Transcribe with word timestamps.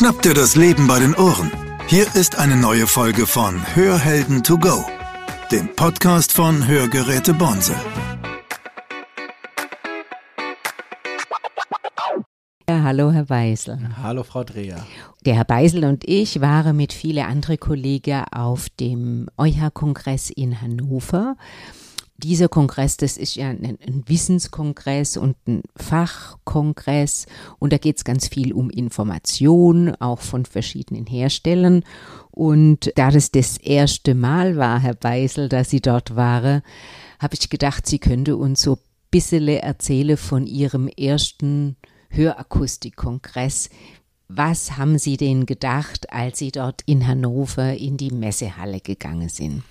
Schnapp 0.00 0.22
dir 0.22 0.32
das 0.32 0.56
Leben 0.56 0.86
bei 0.86 0.98
den 0.98 1.14
Ohren. 1.14 1.52
Hier 1.86 2.06
ist 2.14 2.38
eine 2.38 2.56
neue 2.56 2.86
Folge 2.86 3.26
von 3.26 3.60
Hörhelden 3.76 4.42
to 4.42 4.56
go, 4.56 4.82
dem 5.52 5.68
Podcast 5.76 6.32
von 6.32 6.66
Hörgeräte 6.66 7.34
Bonse. 7.34 7.74
Ja, 12.66 12.82
hallo, 12.82 13.12
Herr 13.12 13.26
Beisel. 13.26 13.78
Hallo, 14.02 14.22
Frau 14.22 14.42
Dreher. 14.42 14.86
Der 15.26 15.34
Herr 15.34 15.44
Beisel 15.44 15.84
und 15.84 16.08
ich 16.08 16.40
waren 16.40 16.78
mit 16.78 16.94
vielen 16.94 17.26
anderen 17.26 17.60
Kollegen 17.60 18.24
auf 18.32 18.70
dem 18.70 19.28
EuH-Kongress 19.36 20.30
in 20.30 20.62
Hannover 20.62 21.36
dieser 22.20 22.48
Kongress, 22.48 22.96
das 22.96 23.16
ist 23.16 23.34
ja 23.34 23.48
ein, 23.48 23.64
ein 23.64 24.04
Wissenskongress 24.06 25.16
und 25.16 25.36
ein 25.48 25.62
Fachkongress 25.76 27.26
und 27.58 27.72
da 27.72 27.78
geht 27.78 27.96
es 27.96 28.04
ganz 28.04 28.28
viel 28.28 28.52
um 28.52 28.70
Information, 28.70 29.94
auch 29.96 30.20
von 30.20 30.44
verschiedenen 30.44 31.06
Herstellern. 31.06 31.82
Und 32.30 32.92
da 32.96 33.10
das 33.10 33.32
das 33.32 33.56
erste 33.56 34.14
Mal 34.14 34.56
war, 34.56 34.78
Herr 34.78 34.94
Beisel, 34.94 35.48
dass 35.48 35.70
Sie 35.70 35.80
dort 35.80 36.14
waren, 36.14 36.62
habe 37.18 37.34
ich 37.34 37.50
gedacht, 37.50 37.86
Sie 37.86 37.98
könnte 37.98 38.36
uns 38.36 38.62
so 38.62 38.74
ein 38.74 38.80
bisschen 39.10 39.48
erzählen 39.48 40.16
von 40.16 40.46
Ihrem 40.46 40.88
ersten 40.88 41.76
Hörakustikkongress. 42.10 43.70
Was 44.28 44.76
haben 44.76 44.98
Sie 44.98 45.16
denn 45.16 45.44
gedacht, 45.44 46.12
als 46.12 46.38
Sie 46.38 46.52
dort 46.52 46.82
in 46.86 47.06
Hannover 47.06 47.74
in 47.74 47.96
die 47.96 48.12
Messehalle 48.12 48.80
gegangen 48.80 49.28
sind? 49.28 49.64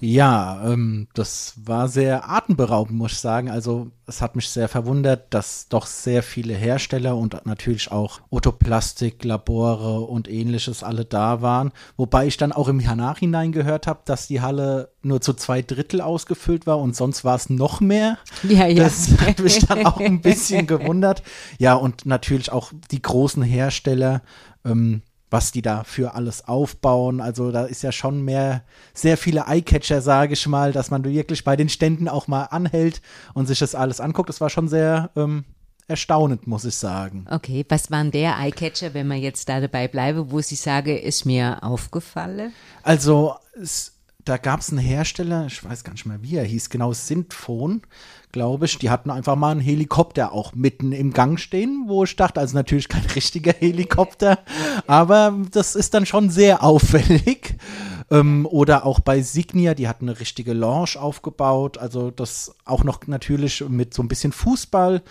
Ja, 0.00 0.62
ähm, 0.64 1.08
das 1.12 1.54
war 1.62 1.88
sehr 1.88 2.30
atemberaubend, 2.30 2.96
muss 2.96 3.12
ich 3.12 3.18
sagen. 3.18 3.50
Also 3.50 3.90
es 4.06 4.22
hat 4.22 4.34
mich 4.34 4.48
sehr 4.48 4.68
verwundert, 4.68 5.32
dass 5.34 5.68
doch 5.68 5.84
sehr 5.86 6.22
viele 6.22 6.54
Hersteller 6.54 7.16
und 7.16 7.44
natürlich 7.44 7.92
auch 7.92 8.20
Otoplastik, 8.30 9.22
Labore 9.24 10.00
und 10.00 10.28
ähnliches 10.28 10.82
alle 10.82 11.04
da 11.04 11.42
waren. 11.42 11.72
Wobei 11.98 12.26
ich 12.26 12.38
dann 12.38 12.52
auch 12.52 12.68
im 12.68 12.78
Nachhinein 12.78 13.52
gehört 13.52 13.86
habe, 13.86 14.00
dass 14.06 14.26
die 14.26 14.40
Halle 14.40 14.90
nur 15.02 15.20
zu 15.20 15.34
zwei 15.34 15.60
Drittel 15.60 16.00
ausgefüllt 16.00 16.66
war 16.66 16.78
und 16.78 16.96
sonst 16.96 17.24
war 17.24 17.36
es 17.36 17.50
noch 17.50 17.80
mehr. 17.80 18.18
Ja, 18.42 18.66
ja. 18.66 18.84
Das 18.84 19.08
hat 19.20 19.38
mich 19.38 19.58
dann 19.66 19.84
auch 19.84 20.00
ein 20.00 20.22
bisschen 20.22 20.66
gewundert. 20.66 21.22
Ja, 21.58 21.74
und 21.74 22.06
natürlich 22.06 22.50
auch 22.50 22.72
die 22.90 23.02
großen 23.02 23.42
Hersteller. 23.42 24.22
Ähm, 24.64 25.02
was 25.30 25.52
die 25.52 25.62
da 25.62 25.84
für 25.84 26.14
alles 26.14 26.46
aufbauen. 26.46 27.20
Also 27.20 27.52
da 27.52 27.64
ist 27.64 27.82
ja 27.82 27.92
schon 27.92 28.22
mehr, 28.22 28.64
sehr 28.92 29.16
viele 29.16 29.44
Eyecatcher, 29.46 30.02
sage 30.02 30.34
ich 30.34 30.46
mal, 30.46 30.72
dass 30.72 30.90
man 30.90 31.04
wirklich 31.04 31.44
bei 31.44 31.56
den 31.56 31.68
Ständen 31.68 32.08
auch 32.08 32.28
mal 32.28 32.44
anhält 32.44 33.00
und 33.34 33.46
sich 33.46 33.60
das 33.60 33.74
alles 33.74 34.00
anguckt. 34.00 34.28
Das 34.28 34.40
war 34.40 34.50
schon 34.50 34.68
sehr 34.68 35.10
ähm, 35.16 35.44
erstaunend, 35.86 36.46
muss 36.46 36.64
ich 36.64 36.76
sagen. 36.76 37.26
Okay, 37.30 37.64
was 37.68 37.90
waren 37.90 38.10
der 38.10 38.38
Eyecatcher, 38.38 38.94
wenn 38.94 39.08
man 39.08 39.18
jetzt 39.18 39.48
da 39.48 39.60
dabei 39.60 39.88
bleibe, 39.88 40.30
wo 40.30 40.40
Sie 40.40 40.56
sagen, 40.56 40.96
ist 40.96 41.24
mir 41.26 41.62
aufgefallen? 41.62 42.52
Also 42.82 43.34
es, 43.60 43.99
da 44.24 44.36
gab 44.36 44.60
es 44.60 44.70
einen 44.70 44.78
Hersteller, 44.78 45.46
ich 45.46 45.62
weiß 45.64 45.84
gar 45.84 45.92
nicht 45.92 46.06
mehr, 46.06 46.22
wie 46.22 46.36
er 46.36 46.44
hieß, 46.44 46.70
genau, 46.70 46.92
Synthphone 46.92 47.82
glaube 48.32 48.66
ich. 48.66 48.78
Die 48.78 48.90
hatten 48.90 49.10
einfach 49.10 49.36
mal 49.36 49.50
einen 49.50 49.60
Helikopter 49.60 50.32
auch 50.32 50.54
mitten 50.54 50.92
im 50.92 51.12
Gang 51.12 51.38
stehen, 51.38 51.84
wo 51.86 52.04
ich 52.04 52.16
dachte, 52.16 52.40
also 52.40 52.56
natürlich 52.56 52.88
kein 52.88 53.04
richtiger 53.14 53.52
Helikopter, 53.52 54.38
aber 54.86 55.36
das 55.50 55.74
ist 55.74 55.94
dann 55.94 56.06
schon 56.06 56.30
sehr 56.30 56.62
auffällig. 56.62 57.56
Ähm, 58.10 58.46
oder 58.50 58.86
auch 58.86 58.98
bei 58.98 59.22
Signia, 59.22 59.74
die 59.74 59.86
hatten 59.86 60.08
eine 60.08 60.18
richtige 60.18 60.52
Lounge 60.52 60.96
aufgebaut, 60.98 61.78
also 61.78 62.10
das 62.10 62.56
auch 62.64 62.82
noch 62.82 63.06
natürlich 63.06 63.62
mit 63.68 63.94
so 63.94 64.02
ein 64.02 64.08
bisschen 64.08 64.32
Fußball. 64.32 65.02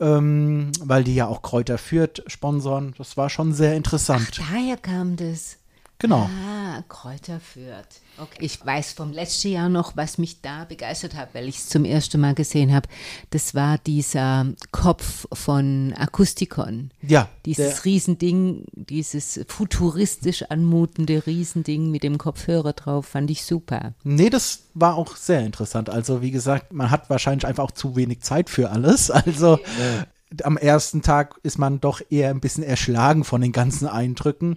Ähm, 0.00 0.72
weil 0.80 1.04
die 1.04 1.14
ja 1.14 1.28
auch 1.28 1.42
Kräuter 1.42 1.78
führt, 1.78 2.24
sponsoren. 2.26 2.92
Das 2.98 3.16
war 3.16 3.30
schon 3.30 3.52
sehr 3.52 3.76
interessant. 3.76 4.26
Ach, 4.32 4.50
daher 4.50 4.76
kam 4.76 5.14
das. 5.14 5.58
Genau. 6.02 6.28
Ah, 6.44 6.82
Kräuter 6.88 7.38
führt. 7.38 7.86
Okay. 8.18 8.38
Ich 8.40 8.66
weiß 8.66 8.92
vom 8.92 9.12
letzten 9.12 9.52
Jahr 9.52 9.68
noch, 9.68 9.96
was 9.96 10.18
mich 10.18 10.40
da 10.40 10.64
begeistert 10.64 11.14
hat, 11.14 11.28
weil 11.32 11.46
ich 11.46 11.58
es 11.58 11.68
zum 11.68 11.84
ersten 11.84 12.20
Mal 12.20 12.34
gesehen 12.34 12.74
habe. 12.74 12.88
Das 13.30 13.54
war 13.54 13.78
dieser 13.78 14.46
Kopf 14.72 15.28
von 15.32 15.94
Akustikon. 15.96 16.90
Ja. 17.02 17.28
Dieses 17.46 17.84
Riesending, 17.84 18.64
dieses 18.72 19.38
futuristisch 19.46 20.42
anmutende 20.50 21.24
Riesending 21.24 21.92
mit 21.92 22.02
dem 22.02 22.18
Kopfhörer 22.18 22.72
drauf, 22.72 23.06
fand 23.06 23.30
ich 23.30 23.44
super. 23.44 23.94
Nee, 24.02 24.28
das 24.28 24.64
war 24.74 24.96
auch 24.96 25.14
sehr 25.14 25.46
interessant. 25.46 25.88
Also, 25.88 26.20
wie 26.20 26.32
gesagt, 26.32 26.72
man 26.72 26.90
hat 26.90 27.10
wahrscheinlich 27.10 27.46
einfach 27.46 27.62
auch 27.62 27.70
zu 27.70 27.94
wenig 27.94 28.22
Zeit 28.22 28.50
für 28.50 28.70
alles. 28.70 29.10
Also. 29.24 29.58
Ja. 29.58 30.06
Am 30.44 30.56
ersten 30.56 31.02
Tag 31.02 31.34
ist 31.42 31.58
man 31.58 31.80
doch 31.82 32.00
eher 32.08 32.30
ein 32.30 32.40
bisschen 32.40 32.64
erschlagen 32.64 33.22
von 33.22 33.42
den 33.42 33.52
ganzen 33.52 33.86
Eindrücken. 33.86 34.56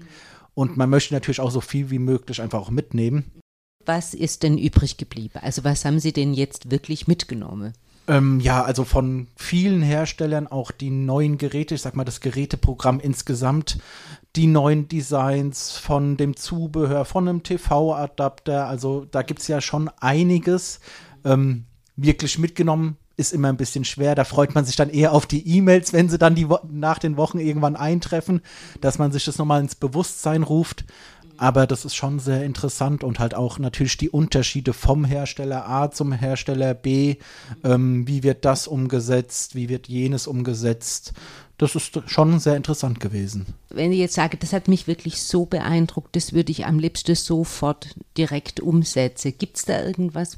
Und 0.56 0.78
man 0.78 0.90
möchte 0.90 1.14
natürlich 1.14 1.42
auch 1.42 1.52
so 1.52 1.62
viel 1.62 1.92
wie 1.92 2.00
möglich 2.00 2.42
einfach 2.42 2.60
auch 2.60 2.72
mitnehmen. 2.72 3.32
Was 3.86 4.16
ist 4.16 4.42
denn 4.42 4.58
übrig 4.58 4.98
geblieben? 4.98 5.40
Also 5.42 5.64
was 5.64 5.86
haben 5.86 6.00
Sie 6.00 6.14
denn 6.14 6.34
jetzt 6.34 6.72
wirklich 6.72 7.08
mitgenommen? 7.08 7.74
Ähm, 8.08 8.40
ja, 8.40 8.64
also 8.64 8.84
von 8.84 9.28
vielen 9.36 9.82
Herstellern 9.82 10.48
auch 10.48 10.72
die 10.72 10.92
neuen 10.92 11.38
Geräte, 11.38 11.76
ich 11.76 11.82
sag 11.82 11.96
mal 11.96 12.04
das 12.04 12.22
Geräteprogramm 12.22 13.00
insgesamt, 13.00 13.80
die 14.36 14.48
neuen 14.48 14.88
Designs 14.88 15.72
von 15.72 16.18
dem 16.18 16.36
Zubehör, 16.36 17.06
von 17.06 17.28
einem 17.28 17.44
TV-Adapter, 17.44 18.68
also 18.68 19.06
da 19.06 19.24
gibt 19.24 19.42
es 19.42 19.48
ja 19.48 19.60
schon 19.60 19.90
einiges 20.00 20.80
ähm, 21.24 21.66
wirklich 21.96 22.38
mitgenommen. 22.38 22.98
Ist 23.18 23.34
immer 23.34 23.50
ein 23.50 23.58
bisschen 23.58 23.86
schwer. 23.86 24.14
Da 24.16 24.26
freut 24.26 24.56
man 24.56 24.66
sich 24.66 24.76
dann 24.76 24.90
eher 24.90 25.14
auf 25.14 25.26
die 25.26 25.48
E-Mails, 25.48 25.94
wenn 25.94 26.10
sie 26.10 26.18
dann 26.18 26.36
die 26.36 26.48
nach 26.70 27.00
den 27.00 27.16
Wochen 27.18 27.40
irgendwann 27.40 27.76
eintreffen, 27.76 28.42
dass 28.82 28.98
man 28.98 29.12
sich 29.12 29.24
das 29.24 29.38
nochmal 29.38 29.62
ins 29.62 29.76
Bewusstsein 29.76 30.44
ruft. 30.44 30.86
Aber 31.38 31.68
das 31.68 31.86
ist 31.86 31.96
schon 31.96 32.20
sehr 32.20 32.44
interessant 32.44 33.04
und 33.04 33.20
halt 33.20 33.36
auch 33.36 33.60
natürlich 33.60 33.98
die 33.98 34.10
Unterschiede 34.10 34.74
vom 34.74 35.04
Hersteller 35.04 35.68
A 35.68 35.92
zum 35.92 36.12
Hersteller 36.12 36.74
B. 36.74 37.18
Ähm, 37.64 38.08
wie 38.08 38.24
wird 38.24 38.46
das 38.46 38.68
umgesetzt? 38.68 39.56
Wie 39.56 39.70
wird 39.70 39.88
jenes 39.88 40.28
umgesetzt? 40.28 41.14
Das 41.58 41.76
ist 41.76 42.02
schon 42.08 42.40
sehr 42.40 42.56
interessant 42.56 43.00
gewesen. 43.00 43.46
Wenn 43.70 43.92
ich 43.92 44.00
jetzt 44.00 44.16
sage, 44.16 44.38
das 44.38 44.54
hat 44.54 44.68
mich 44.68 44.88
wirklich 44.88 45.22
so 45.22 45.46
beeindruckt, 45.46 46.16
das 46.16 46.34
würde 46.34 46.52
ich 46.52 46.66
am 46.66 46.80
liebsten 46.80 47.16
sofort 47.16 47.96
direkt 48.18 48.60
umsetzen. 48.60 49.34
Gibt 49.38 49.58
es 49.58 49.66
da 49.66 49.82
irgendwas? 49.84 50.38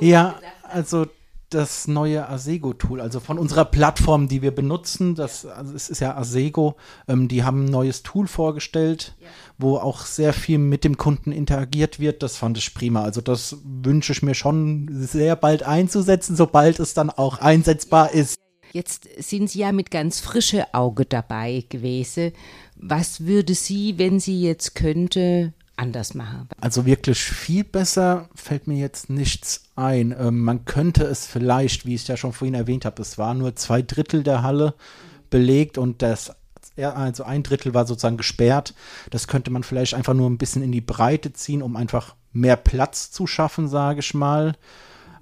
Ja, 0.00 0.38
also 0.62 1.06
das 1.50 1.86
neue 1.86 2.28
Asego-Tool, 2.28 3.00
also 3.00 3.20
von 3.20 3.38
unserer 3.38 3.64
Plattform, 3.64 4.28
die 4.28 4.42
wir 4.42 4.54
benutzen. 4.54 5.14
Das 5.14 5.46
also 5.46 5.74
es 5.74 5.88
ist 5.88 6.00
ja 6.00 6.16
Asego. 6.16 6.76
Ähm, 7.08 7.28
die 7.28 7.44
haben 7.44 7.66
ein 7.66 7.70
neues 7.70 8.02
Tool 8.02 8.26
vorgestellt, 8.26 9.14
ja. 9.20 9.28
wo 9.58 9.76
auch 9.76 10.04
sehr 10.06 10.32
viel 10.32 10.58
mit 10.58 10.84
dem 10.84 10.96
Kunden 10.96 11.32
interagiert 11.32 12.00
wird. 12.00 12.22
Das 12.22 12.36
fand 12.36 12.58
ich 12.58 12.74
prima. 12.74 13.02
Also 13.02 13.20
das 13.20 13.58
wünsche 13.64 14.12
ich 14.12 14.22
mir 14.22 14.34
schon 14.34 14.88
sehr 14.90 15.36
bald 15.36 15.62
einzusetzen, 15.62 16.36
sobald 16.36 16.80
es 16.80 16.94
dann 16.94 17.10
auch 17.10 17.38
einsetzbar 17.38 18.12
ist. 18.12 18.36
Jetzt 18.72 19.08
sind 19.18 19.48
Sie 19.48 19.60
ja 19.60 19.72
mit 19.72 19.90
ganz 19.90 20.20
frischem 20.20 20.64
Auge 20.72 21.04
dabei 21.04 21.64
gewesen. 21.68 22.32
Was 22.74 23.24
würde 23.24 23.54
Sie, 23.54 23.98
wenn 23.98 24.20
Sie 24.20 24.42
jetzt 24.42 24.74
könnte, 24.74 25.54
anders 25.76 26.14
machen? 26.14 26.48
Also 26.60 26.86
wirklich 26.86 27.22
viel 27.22 27.64
besser 27.64 28.28
fällt 28.34 28.66
mir 28.66 28.78
jetzt 28.78 29.10
nichts 29.10 29.64
ein. 29.76 30.14
Ähm, 30.18 30.40
man 30.40 30.64
könnte 30.64 31.04
es 31.04 31.26
vielleicht, 31.26 31.86
wie 31.86 31.94
ich 31.94 32.08
ja 32.08 32.16
schon 32.16 32.32
vorhin 32.32 32.54
erwähnt 32.54 32.84
habe, 32.84 33.02
es 33.02 33.18
war 33.18 33.34
nur 33.34 33.56
zwei 33.56 33.82
Drittel 33.82 34.22
der 34.22 34.42
Halle 34.42 34.74
belegt 35.30 35.78
und 35.78 36.02
das 36.02 36.32
also 36.76 37.24
ein 37.24 37.42
Drittel 37.42 37.72
war 37.72 37.86
sozusagen 37.86 38.18
gesperrt. 38.18 38.74
Das 39.10 39.28
könnte 39.28 39.50
man 39.50 39.62
vielleicht 39.62 39.94
einfach 39.94 40.12
nur 40.12 40.28
ein 40.28 40.36
bisschen 40.36 40.62
in 40.62 40.72
die 40.72 40.82
Breite 40.82 41.32
ziehen, 41.32 41.62
um 41.62 41.74
einfach 41.74 42.14
mehr 42.32 42.56
Platz 42.56 43.10
zu 43.10 43.26
schaffen, 43.26 43.66
sage 43.66 44.00
ich 44.00 44.12
mal. 44.12 44.54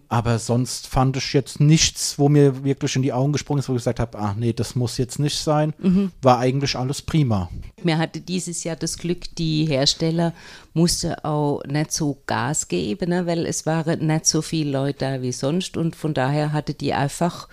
Aber 0.08 0.38
sonst 0.38 0.86
fand 0.86 1.16
ich 1.16 1.32
jetzt 1.32 1.60
nichts, 1.60 2.18
wo 2.18 2.28
mir 2.28 2.64
wirklich 2.64 2.96
in 2.96 3.02
die 3.02 3.12
Augen 3.12 3.32
gesprungen 3.32 3.60
ist, 3.60 3.68
wo 3.68 3.72
ich 3.72 3.78
gesagt 3.78 4.00
habe, 4.00 4.18
ach 4.18 4.34
nee, 4.34 4.52
das 4.52 4.74
muss 4.74 4.98
jetzt 4.98 5.18
nicht 5.18 5.38
sein. 5.38 5.72
Mhm. 5.78 6.12
War 6.22 6.38
eigentlich 6.38 6.76
alles 6.76 7.02
prima. 7.02 7.50
Mir 7.82 7.98
hatte 7.98 8.20
dieses 8.20 8.64
Jahr 8.64 8.76
das 8.76 8.98
Glück, 8.98 9.34
die 9.36 9.66
Hersteller 9.66 10.32
mussten 10.74 11.14
auch 11.22 11.62
nicht 11.66 11.92
so 11.92 12.18
Gas 12.26 12.68
geben, 12.68 13.10
ne, 13.10 13.26
weil 13.26 13.46
es 13.46 13.64
waren 13.64 14.06
nicht 14.06 14.26
so 14.26 14.42
viele 14.42 14.72
Leute 14.72 14.98
da 14.98 15.22
wie 15.22 15.32
sonst 15.32 15.76
und 15.76 15.96
von 15.96 16.14
daher 16.14 16.52
hatte 16.52 16.74
die 16.74 16.92
einfach 16.92 17.48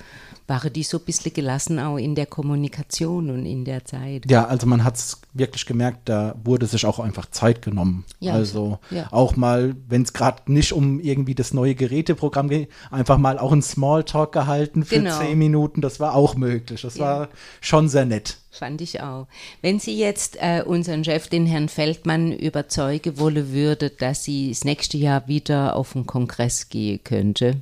waren 0.51 0.73
die 0.73 0.83
so 0.83 0.97
ein 0.97 1.05
bisschen 1.05 1.31
gelassen 1.31 1.79
auch 1.79 1.95
in 1.95 2.13
der 2.13 2.25
Kommunikation 2.25 3.29
und 3.29 3.45
in 3.45 3.63
der 3.63 3.85
Zeit. 3.85 4.29
Ja, 4.29 4.45
also 4.45 4.67
man 4.67 4.83
hat 4.83 4.97
es 4.97 5.21
wirklich 5.33 5.65
gemerkt, 5.65 6.09
da 6.09 6.35
wurde 6.43 6.65
sich 6.65 6.85
auch 6.85 6.99
einfach 6.99 7.29
Zeit 7.31 7.61
genommen. 7.61 8.03
Ja, 8.19 8.33
also 8.33 8.79
ja. 8.89 9.07
auch 9.11 9.37
mal, 9.37 9.75
wenn 9.87 10.01
es 10.01 10.11
gerade 10.11 10.51
nicht 10.51 10.73
um 10.73 10.99
irgendwie 10.99 11.35
das 11.35 11.53
neue 11.53 11.73
Geräteprogramm 11.73 12.49
geht, 12.49 12.69
einfach 12.89 13.17
mal 13.17 13.39
auch 13.39 13.53
ein 13.53 13.61
Smalltalk 13.61 14.33
gehalten 14.33 14.83
für 14.83 14.95
genau. 14.95 15.17
zehn 15.17 15.37
Minuten, 15.37 15.79
das 15.79 16.01
war 16.01 16.15
auch 16.15 16.35
möglich. 16.35 16.81
Das 16.81 16.97
ja. 16.97 17.05
war 17.05 17.29
schon 17.61 17.87
sehr 17.87 18.05
nett. 18.05 18.37
Fand 18.51 18.81
ich 18.81 19.01
auch. 19.01 19.27
Wenn 19.61 19.79
Sie 19.79 19.97
jetzt 19.97 20.37
äh, 20.39 20.63
unseren 20.65 21.03
Chef, 21.03 21.27
den 21.27 21.45
Herrn 21.45 21.69
Feldmann, 21.69 22.33
überzeugen 22.33 23.17
wollen 23.17 23.53
würde, 23.53 23.89
dass 23.89 24.25
sie 24.25 24.49
das 24.49 24.65
nächste 24.65 24.97
Jahr 24.97 25.27
wieder 25.27 25.75
auf 25.75 25.93
den 25.93 26.05
Kongress 26.05 26.69
gehen 26.69 26.99
könnte, 27.03 27.61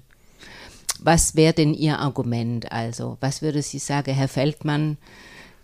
was 1.01 1.35
wäre 1.35 1.53
denn 1.53 1.73
Ihr 1.73 1.99
Argument? 1.99 2.71
Also, 2.71 3.17
was 3.21 3.41
würde 3.41 3.61
Sie 3.61 3.79
sagen, 3.79 4.13
Herr 4.13 4.27
Feldmann? 4.27 4.97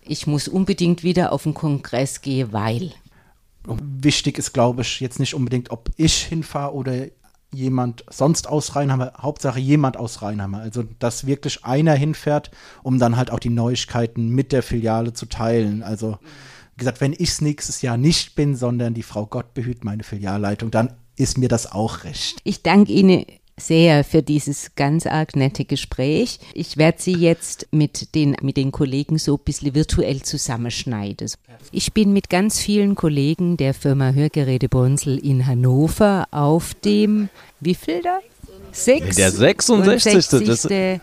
ich 0.08 0.28
muss 0.28 0.48
unbedingt 0.48 1.04
wieder 1.04 1.32
auf 1.32 1.44
den 1.44 1.54
Kongress 1.54 2.22
gehen, 2.22 2.54
weil. 2.54 2.92
Wichtig 3.66 4.38
ist, 4.38 4.54
glaube 4.54 4.84
ich, 4.84 5.00
jetzt 5.00 5.20
nicht 5.20 5.34
unbedingt, 5.34 5.72
ob 5.72 5.90
ich 5.98 6.24
hinfahre 6.26 6.74
oder 6.74 7.08
jemand 7.56 8.06
sonst 8.10 8.48
aus 8.48 8.76
Rheinheimer, 8.76 9.14
Hauptsache 9.20 9.60
jemand 9.60 9.98
aus 9.98 10.22
Rheinheimer. 10.22 10.60
Also, 10.60 10.84
dass 11.00 11.26
wirklich 11.26 11.66
einer 11.66 11.94
hinfährt, 11.94 12.52
um 12.84 13.00
dann 13.00 13.18
halt 13.18 13.32
auch 13.32 13.40
die 13.40 13.50
Neuigkeiten 13.50 14.30
mit 14.30 14.52
der 14.52 14.64
Filiale 14.64 15.14
zu 15.14 15.26
teilen. 15.26 15.84
Also, 15.84 16.18
wie 16.76 16.80
gesagt, 16.80 17.02
wenn 17.02 17.14
ich 17.14 17.30
es 17.30 17.42
nächstes 17.42 17.82
Jahr 17.82 17.98
nicht 17.98 18.36
bin, 18.36 18.56
sondern 18.56 18.94
die 18.94 19.04
Frau 19.04 19.26
Gott 19.26 19.54
behüt 19.54 19.84
meine 19.84 20.04
Filialleitung, 20.04 20.72
dann 20.72 20.94
ist 21.16 21.38
mir 21.38 21.48
das 21.48 21.72
auch 21.72 22.04
recht. 22.04 22.40
Ich 22.44 22.62
danke 22.62 22.92
Ihnen 22.92 23.26
sehr 23.58 24.04
für 24.04 24.22
dieses 24.22 24.72
ganz 24.76 25.06
arg 25.06 25.36
nette 25.36 25.64
Gespräch. 25.66 26.40
Ich 26.54 26.78
werde 26.78 27.02
Sie 27.02 27.14
jetzt 27.14 27.68
mit 27.72 28.14
den, 28.14 28.36
mit 28.42 28.58
den 28.58 28.72
Kollegen 28.72 29.18
so 29.18 29.36
ein 29.36 29.44
bisschen 29.44 29.74
virtuell 29.74 30.22
zusammenschneiden. 30.22 31.32
Ich 31.72 31.94
bin 31.94 32.12
mit 32.12 32.30
ganz 32.30 32.60
vielen 32.60 32.96
Kollegen 32.96 33.58
der 33.58 33.74
Firma 33.74 34.12
Hörgeräte 34.12 34.68
Bonsel 34.68 35.18
in 35.18 35.48
Hannover 35.48 36.28
auf 36.32 36.74
dem, 36.74 37.30
wie 37.62 37.76
viel 37.76 38.02
da? 38.02 38.20
Sechs 38.72 39.16
der 39.16 39.32
66. 39.32 40.26
60. 40.26 41.02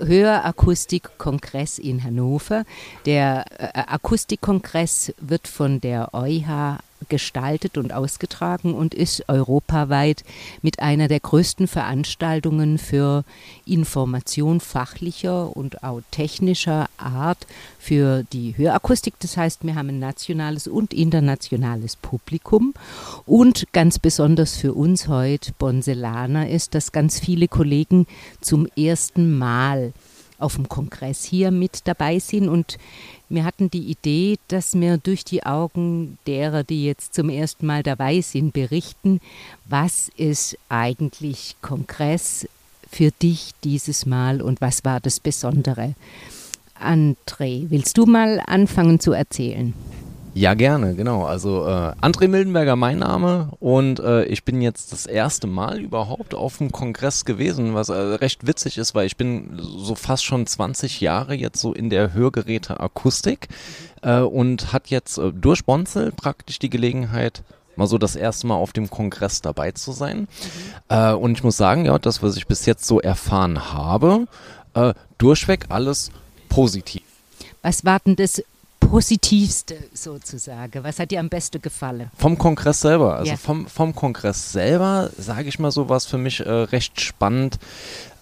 Hörakustikkongress 0.00 1.78
in 1.78 2.02
Hannover. 2.02 2.64
Der 3.06 3.44
äh, 3.58 3.68
Akustikkongress 3.86 5.12
wird 5.20 5.46
von 5.46 5.80
der 5.80 6.12
EuH 6.14 6.78
gestaltet 7.08 7.78
und 7.78 7.92
ausgetragen 7.92 8.74
und 8.74 8.94
ist 8.94 9.28
europaweit 9.28 10.24
mit 10.62 10.80
einer 10.80 11.08
der 11.08 11.20
größten 11.20 11.68
Veranstaltungen 11.68 12.78
für 12.78 13.24
Information 13.66 14.60
fachlicher 14.60 15.56
und 15.56 15.82
auch 15.82 16.00
technischer 16.10 16.88
Art 16.96 17.46
für 17.78 18.24
die 18.32 18.56
Hörakustik. 18.56 19.14
Das 19.20 19.36
heißt, 19.36 19.64
wir 19.64 19.74
haben 19.74 19.88
ein 19.88 19.98
nationales 19.98 20.66
und 20.66 20.92
internationales 20.92 21.96
Publikum 21.96 22.74
und 23.26 23.66
ganz 23.72 23.98
besonders 23.98 24.56
für 24.56 24.74
uns 24.74 25.08
heute 25.08 25.52
Bonselaner 25.58 26.48
ist, 26.48 26.74
dass 26.74 26.92
ganz 26.92 27.18
viele 27.20 27.48
Kollegen 27.48 28.06
zum 28.40 28.66
ersten 28.76 29.36
Mal 29.36 29.92
auf 30.38 30.56
dem 30.56 30.68
Kongress 30.68 31.24
hier 31.24 31.50
mit 31.50 31.82
dabei 31.86 32.18
sind 32.18 32.48
und 32.48 32.78
wir 33.28 33.44
hatten 33.44 33.70
die 33.70 33.90
Idee, 33.90 34.38
dass 34.48 34.74
wir 34.74 34.96
durch 34.96 35.24
die 35.24 35.44
Augen 35.44 36.18
derer, 36.26 36.64
die 36.64 36.86
jetzt 36.86 37.14
zum 37.14 37.28
ersten 37.28 37.66
Mal 37.66 37.82
dabei 37.82 38.20
sind, 38.20 38.52
berichten, 38.52 39.20
was 39.66 40.10
ist 40.16 40.56
eigentlich 40.68 41.56
Kongress 41.60 42.48
für 42.90 43.10
dich 43.10 43.52
dieses 43.64 44.06
Mal 44.06 44.40
und 44.40 44.60
was 44.60 44.84
war 44.84 45.00
das 45.00 45.20
Besondere. 45.20 45.94
André, 46.80 47.66
willst 47.68 47.98
du 47.98 48.06
mal 48.06 48.40
anfangen 48.46 49.00
zu 49.00 49.12
erzählen? 49.12 49.74
Ja, 50.38 50.54
gerne, 50.54 50.94
genau. 50.94 51.24
Also 51.24 51.66
äh, 51.66 51.94
André 52.00 52.28
Mildenberger 52.28 52.76
mein 52.76 53.00
Name 53.00 53.50
und 53.58 53.98
äh, 53.98 54.24
ich 54.26 54.44
bin 54.44 54.62
jetzt 54.62 54.92
das 54.92 55.04
erste 55.04 55.48
Mal 55.48 55.80
überhaupt 55.80 56.32
auf 56.32 56.58
dem 56.58 56.70
Kongress 56.70 57.24
gewesen, 57.24 57.74
was 57.74 57.88
äh, 57.88 57.94
recht 57.94 58.46
witzig 58.46 58.78
ist, 58.78 58.94
weil 58.94 59.06
ich 59.06 59.16
bin 59.16 59.60
so 59.60 59.96
fast 59.96 60.24
schon 60.24 60.46
20 60.46 61.00
Jahre 61.00 61.34
jetzt 61.34 61.60
so 61.60 61.72
in 61.72 61.90
der 61.90 62.12
Hörgeräte 62.12 62.78
Akustik 62.78 63.48
äh, 64.02 64.20
und 64.20 64.72
hat 64.72 64.90
jetzt 64.90 65.18
äh, 65.18 65.32
durch 65.32 65.64
Bonzel 65.64 66.12
praktisch 66.12 66.60
die 66.60 66.70
Gelegenheit, 66.70 67.42
mal 67.74 67.88
so 67.88 67.98
das 67.98 68.14
erste 68.14 68.46
Mal 68.46 68.54
auf 68.54 68.72
dem 68.72 68.90
Kongress 68.90 69.42
dabei 69.42 69.72
zu 69.72 69.90
sein. 69.90 70.20
Mhm. 70.20 70.26
Äh, 70.88 71.12
und 71.14 71.32
ich 71.32 71.42
muss 71.42 71.56
sagen, 71.56 71.84
ja, 71.84 71.98
das, 71.98 72.22
was 72.22 72.36
ich 72.36 72.46
bis 72.46 72.64
jetzt 72.64 72.86
so 72.86 73.00
erfahren 73.00 73.72
habe, 73.72 74.28
äh, 74.74 74.94
durchweg 75.18 75.66
alles 75.68 76.12
positiv. 76.48 77.02
Was 77.62 77.84
war 77.84 77.98
denn 77.98 78.14
das 78.14 78.40
Positivste 78.90 79.76
sozusagen? 79.92 80.82
Was 80.82 80.98
hat 80.98 81.10
dir 81.10 81.20
am 81.20 81.28
besten 81.28 81.60
gefallen? 81.60 82.10
Vom 82.16 82.38
Kongress 82.38 82.80
selber. 82.80 83.16
Also 83.16 83.32
ja. 83.32 83.36
vom, 83.36 83.66
vom 83.66 83.94
Kongress 83.94 84.52
selber, 84.52 85.10
sage 85.18 85.48
ich 85.48 85.58
mal 85.58 85.70
so, 85.70 85.88
war 85.88 85.98
es 85.98 86.06
für 86.06 86.18
mich 86.18 86.40
äh, 86.40 86.50
recht 86.50 87.00
spannend 87.00 87.58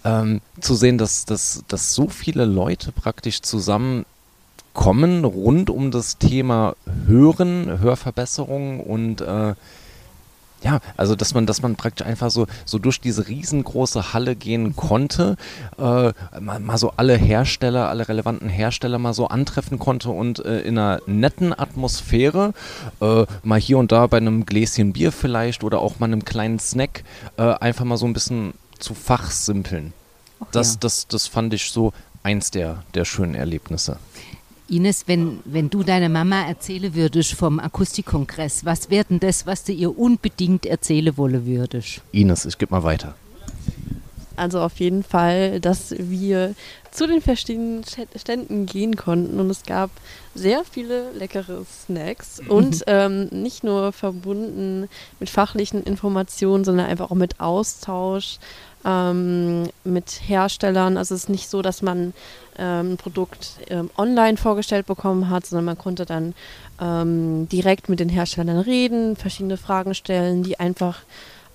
ähm, 0.05 0.41
zu 0.61 0.75
sehen, 0.75 0.99
dass, 0.99 1.25
dass, 1.25 1.63
dass 1.69 1.95
so 1.95 2.09
viele 2.09 2.45
Leute 2.45 2.91
praktisch 2.91 3.43
zusammenkommen 3.43 5.25
rund 5.25 5.71
um 5.71 5.91
das 5.93 6.19
Thema 6.19 6.75
Hören, 7.07 7.81
Hörverbesserung 7.81 8.81
und 8.81 9.21
äh, 9.21 9.55
ja, 10.63 10.81
also 10.97 11.15
dass 11.15 11.35
man, 11.35 11.47
dass 11.47 11.63
man 11.63 11.77
praktisch 11.77 12.07
einfach 12.07 12.31
so, 12.31 12.47
so 12.65 12.79
durch 12.79 13.01
diese 13.01 13.29
riesengroße 13.29 14.13
Halle 14.13 14.37
gehen 14.37 14.75
konnte, 14.75 15.37
äh, 15.79 16.13
mal, 16.41 16.61
mal, 16.61 16.79
so 16.79 16.93
alle 16.97 17.17
Hersteller, 17.17 17.89
alle 17.89 18.09
relevanten 18.09 18.49
Hersteller 18.49 18.99
mal 18.99 19.13
so 19.13 19.29
antreffen 19.29 19.79
konnte 19.79 20.11
und 20.11 20.45
äh, 20.45 20.61
in 20.61 20.79
einer 20.79 21.01
netten 21.07 21.59
Atmosphäre, 21.59 22.55
äh, 23.01 23.27
mal 23.43 23.61
hier 23.61 23.79
und 23.79 23.93
da 23.93 24.07
bei 24.07 24.17
einem 24.17 24.47
Gläschen 24.47 24.93
Bier 24.93 25.13
vielleicht 25.13 25.63
oder 25.63 25.81
auch 25.81 25.99
mal 25.99 26.07
einem 26.07 26.25
kleinen 26.25 26.59
Snack, 26.59 27.05
äh, 27.37 27.43
einfach 27.43 27.85
mal 27.85 27.97
so 27.97 28.07
ein 28.07 28.13
bisschen 28.13 28.55
zu 28.79 28.95
fachsimpeln. 28.95 29.93
Das, 30.53 30.75
ja. 30.75 30.79
das, 30.81 31.07
das 31.09 31.27
fand 31.27 31.55
ich 31.55 31.71
so 31.71 31.93
eins 32.23 32.51
der, 32.51 32.83
der 32.95 33.05
schönen 33.05 33.35
Erlebnisse. 33.35 33.99
Ines, 34.69 35.07
wenn, 35.07 35.39
wenn 35.45 35.71
du 35.71 35.83
deiner 35.83 36.09
Mama 36.09 36.47
erzählen 36.47 36.95
würdest 36.95 37.35
vom 37.35 37.61
Akustikkongress, 37.61 38.65
was 38.65 38.91
wäre 38.91 39.05
denn 39.05 39.21
das, 39.21 39.47
was 39.47 39.65
du 39.65 39.73
ihr 39.73 39.97
unbedingt 39.97 40.67
erzählen 40.67 41.17
wollen 41.17 41.47
würdest? 41.47 42.03
Ines, 42.13 42.47
ich 42.47 42.59
gebe 42.59 42.75
mal 42.75 42.83
weiter. 42.83 43.15
Also 44.37 44.61
auf 44.61 44.79
jeden 44.81 45.03
Fall, 45.03 45.61
dass 45.61 45.95
wir 45.99 46.55
zu 46.91 47.07
den 47.07 47.23
verschiedenen 47.23 47.85
Ständen 48.17 48.67
gehen 48.67 48.97
konnten 48.97 49.41
und 49.41 49.51
es 49.51 49.63
gab 49.63 49.91
sehr 50.35 50.63
viele 50.71 51.11
leckere 51.13 51.65
Snacks 51.65 52.41
und 52.47 52.85
ähm, 52.87 53.29
nicht 53.31 53.65
nur 53.65 53.93
verbunden 53.93 54.89
mit 55.21 55.31
fachlichen 55.31 55.83
Informationen, 55.83 56.65
sondern 56.65 56.87
einfach 56.87 57.11
auch 57.11 57.17
mit 57.17 57.41
Austausch 57.41 58.39
ähm, 58.87 59.69
mit 59.85 60.21
Herstellern. 60.27 60.97
Also 60.97 61.15
es 61.15 61.25
ist 61.25 61.29
nicht 61.29 61.49
so, 61.49 61.61
dass 61.61 61.83
man 61.83 62.15
ähm, 62.59 62.93
ein 62.93 62.97
Produkt 62.97 63.55
ähm, 63.69 63.91
online 63.99 64.37
vorgestellt 64.37 64.87
bekommen 64.87 65.29
hat, 65.29 65.45
sondern 65.45 65.65
man 65.65 65.79
konnte 65.79 66.07
dann 66.07 66.35
ähm, 66.81 67.49
direkt 67.49 67.89
mit 67.89 68.01
den 68.01 68.09
Herstellern 68.09 68.61
reden, 68.61 69.17
verschiedene 69.17 69.57
Fragen 69.57 69.95
stellen, 69.95 70.43
die 70.43 70.61
einfach 70.61 71.01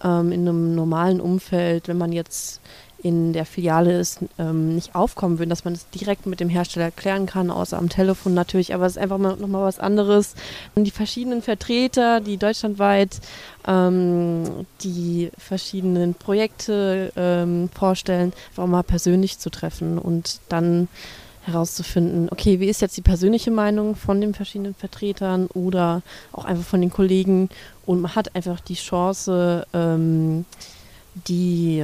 ähm, 0.04 0.32
in 0.32 0.42
einem 0.42 0.76
normalen 0.76 1.22
Umfeld, 1.22 1.88
wenn 1.88 1.98
man 1.98 2.12
jetzt 2.12 2.60
in 3.04 3.34
der 3.34 3.46
Filiale 3.46 4.00
ist, 4.00 4.20
ähm, 4.38 4.76
nicht 4.76 4.96
aufkommen 4.96 5.40
würden, 5.40 5.50
dass 5.50 5.66
man 5.66 5.74
es 5.74 5.90
direkt 5.90 6.26
mit 6.26 6.40
dem 6.40 6.50
Hersteller 6.50 6.92
klären 6.92 7.26
kann, 7.26 7.52
außer 7.52 7.78
am 7.78 7.90
Telefon 7.90 8.34
natürlich, 8.34 8.74
aber 8.74 8.86
es 8.86 8.94
ist 8.94 9.02
einfach 9.02 9.18
mal, 9.18 9.36
nochmal 9.38 9.64
was 9.64 9.80
anderes. 9.80 10.36
Und 10.76 10.86
die 10.86 10.92
verschiedenen 10.92 11.42
Vertreter, 11.42 12.22
die 12.22 12.38
deutschlandweit 12.38 13.20
ähm, 13.68 14.66
die 14.84 15.32
verschiedenen 15.38 16.14
Projekte 16.14 17.12
ähm, 17.16 17.70
vorstellen, 17.74 18.34
einfach 18.50 18.68
mal 18.68 18.84
persönlich 18.84 19.40
zu 19.40 19.50
treffen 19.50 19.98
und 19.98 20.40
dann 20.50 20.88
herauszufinden, 21.44 22.30
okay, 22.32 22.60
wie 22.60 22.68
ist 22.68 22.82
jetzt 22.82 22.98
die 22.98 23.02
persönliche 23.02 23.52
Meinung 23.52 23.96
von 23.96 24.22
den 24.22 24.34
verschiedenen 24.34 24.76
Vertretern 24.76 25.48
oder 25.48 26.04
auch 26.32 26.46
einfach 26.46 26.66
von 26.66 26.82
den 26.82 26.92
Kollegen 26.92 27.50
und 27.86 28.02
man 28.02 28.16
hat 28.16 28.36
einfach 28.36 28.60
die 28.60 28.76
Chance, 28.76 29.66
ähm, 29.74 30.46
die 31.28 31.84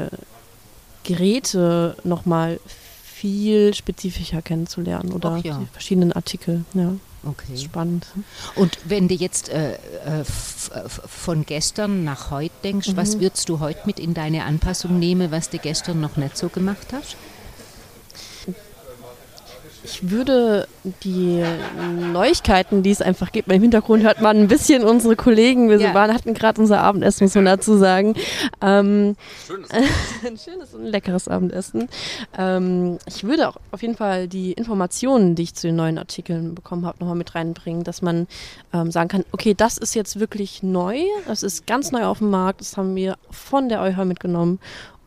Geräte 1.08 1.96
nochmal 2.04 2.60
viel 3.04 3.74
spezifischer 3.74 4.42
kennenzulernen 4.44 5.12
oder 5.12 5.38
ja. 5.38 5.58
die 5.58 5.66
verschiedenen 5.72 6.12
Artikel. 6.12 6.66
Ja. 6.74 6.94
Okay. 7.24 7.58
Spannend. 7.58 8.06
Und 8.56 8.78
wenn 8.86 9.08
du 9.08 9.16
jetzt 9.16 9.50
äh, 9.50 9.74
äh, 9.74 10.24
von 10.26 11.46
gestern 11.46 12.04
nach 12.04 12.30
heute 12.30 12.54
denkst, 12.64 12.90
mhm. 12.90 12.98
was 12.98 13.20
würdest 13.20 13.50
du 13.50 13.60
heute 13.60 13.82
mit 13.86 14.00
in 14.00 14.14
deine 14.14 14.44
Anpassung 14.44 15.00
nehmen, 15.00 15.32
was 15.32 15.50
du 15.50 15.58
gestern 15.58 16.00
noch 16.00 16.18
nicht 16.18 16.38
so 16.38 16.50
gemacht 16.50 16.88
hast? 16.92 17.18
Ich 19.84 20.10
würde 20.10 20.68
die 21.04 21.44
Neuigkeiten, 22.12 22.84
die 22.84 22.92
es 22.92 23.02
einfach 23.02 23.32
gibt, 23.32 23.52
im 23.52 23.62
Hintergrund 23.62 24.04
hört 24.04 24.22
man 24.22 24.38
ein 24.38 24.48
bisschen 24.48 24.84
unsere 24.84 25.16
Kollegen. 25.16 25.70
Wir 25.70 25.80
ja. 25.80 25.94
waren, 25.94 26.14
hatten 26.14 26.34
gerade 26.34 26.60
unser 26.62 26.82
Abendessen, 26.82 27.26
muss 27.26 27.36
man 27.36 27.46
dazu 27.46 27.78
sagen. 27.78 28.16
Ähm, 28.62 29.16
schönes. 29.46 29.70
ein 30.26 30.38
schönes 30.38 30.74
und 30.74 30.86
leckeres 30.86 31.28
Abendessen. 31.28 31.90
Ähm, 32.38 32.98
ich 33.06 33.24
würde 33.24 33.50
auch 33.50 33.58
auf 33.72 33.82
jeden 33.82 33.96
Fall 33.96 34.28
die 34.28 34.54
Informationen, 34.54 35.36
die 35.36 35.44
ich 35.44 35.56
zu 35.56 35.68
den 35.68 35.76
neuen 35.76 35.98
Artikeln 35.98 36.56
bekommen 36.56 36.86
habe, 36.86 37.00
nochmal 37.00 37.18
mit 37.18 37.36
reinbringen, 37.36 37.84
dass 37.84 38.02
man 38.02 38.28
ähm, 38.74 38.92
sagen 38.92 39.10
kann, 39.10 39.26
okay, 39.32 39.54
das 39.54 39.78
ist 39.78 39.96
jetzt 39.96 40.20
wirklich 40.20 40.64
neu, 40.64 41.00
das 41.28 41.44
ist 41.44 41.68
ganz 41.68 41.92
neu 41.92 42.06
auf 42.06 42.20
dem 42.20 42.30
Markt, 42.30 42.62
das 42.62 42.78
haben 42.78 42.96
wir 42.96 43.18
von 43.30 43.70
der 43.70 43.82
EuH 43.82 44.06
mitgenommen 44.06 44.60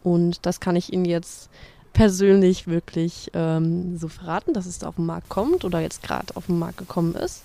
und 0.02 0.46
das 0.46 0.60
kann 0.60 0.76
ich 0.76 0.92
Ihnen 0.92 1.04
jetzt 1.04 1.50
persönlich 1.92 2.66
wirklich 2.66 3.30
ähm, 3.34 3.98
so 3.98 4.08
verraten, 4.08 4.54
dass 4.54 4.66
es 4.66 4.82
auf 4.84 4.96
den 4.96 5.06
Markt 5.06 5.28
kommt 5.28 5.64
oder 5.64 5.80
jetzt 5.80 6.02
gerade 6.02 6.34
auf 6.36 6.46
den 6.46 6.58
Markt 6.58 6.78
gekommen 6.78 7.14
ist? 7.14 7.42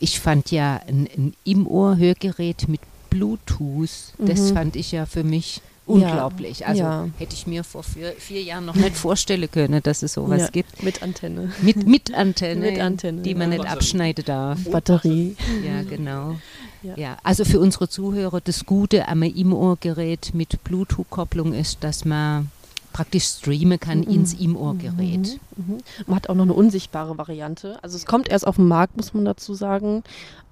Ich 0.00 0.20
fand 0.20 0.50
ja 0.50 0.80
ein, 0.86 1.08
ein 1.16 1.34
Im-Ohr-Hörgerät 1.44 2.68
mit 2.68 2.80
Bluetooth, 3.10 4.14
mhm. 4.18 4.26
das 4.26 4.50
fand 4.50 4.76
ich 4.76 4.92
ja 4.92 5.06
für 5.06 5.22
mich 5.22 5.60
unglaublich. 5.86 6.60
Ja, 6.60 6.66
also 6.68 6.82
ja. 6.82 7.08
hätte 7.18 7.34
ich 7.34 7.46
mir 7.46 7.62
vor 7.62 7.82
vier, 7.82 8.12
vier, 8.12 8.42
Jahren 8.42 8.64
noch 8.64 8.74
nicht 8.74 8.96
vorstellen 8.96 9.50
können, 9.50 9.82
dass 9.82 10.02
es 10.02 10.14
sowas 10.14 10.42
Ja, 10.42 10.48
gibt. 10.48 10.82
Mit 10.82 11.02
Antenne. 11.02 11.52
Mit, 11.62 11.86
mit 11.86 12.14
Antenne, 12.14 12.70
Mit 12.70 12.80
Antenne, 12.80 13.22
die 13.22 13.34
man 13.34 13.50
nicht 13.50 13.66
abschneiden 13.66 14.24
darf. 14.24 14.64
Batterie. 14.64 15.36
Ja, 15.64 15.82
genau. 15.82 16.36
Ja. 16.82 16.96
Ja. 16.96 17.16
also 17.22 17.44
für 17.44 17.60
unsere 17.60 17.88
Zuhörer, 17.88 18.40
das 18.42 18.66
Gute 18.66 19.08
am 19.08 19.22
Im-Ohr-Gerät 19.22 20.32
mit 20.34 20.62
Bluetooth-Kopplung 20.64 21.54
ist, 21.54 21.82
dass 21.82 22.04
man 22.04 22.50
praktisch 22.94 23.24
streamen 23.24 23.78
kann 23.78 23.98
Mhm. 24.00 24.08
ins 24.08 24.32
Im-Ohr-Gerät. 24.32 25.38
Mhm. 25.56 25.78
Man 26.06 26.16
hat 26.16 26.30
auch 26.30 26.34
noch 26.34 26.44
eine 26.44 26.54
unsichtbare 26.54 27.18
Variante. 27.18 27.76
Also 27.82 27.96
es 27.96 28.06
kommt 28.06 28.28
erst 28.30 28.46
auf 28.46 28.56
den 28.56 28.68
Markt, 28.68 28.96
muss 28.96 29.12
man 29.12 29.26
dazu 29.26 29.52
sagen. 29.52 30.02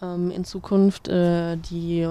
Ähm, 0.02 0.30
in 0.30 0.44
Zukunft 0.44 1.08
äh, 1.08 1.56
die 1.56 2.06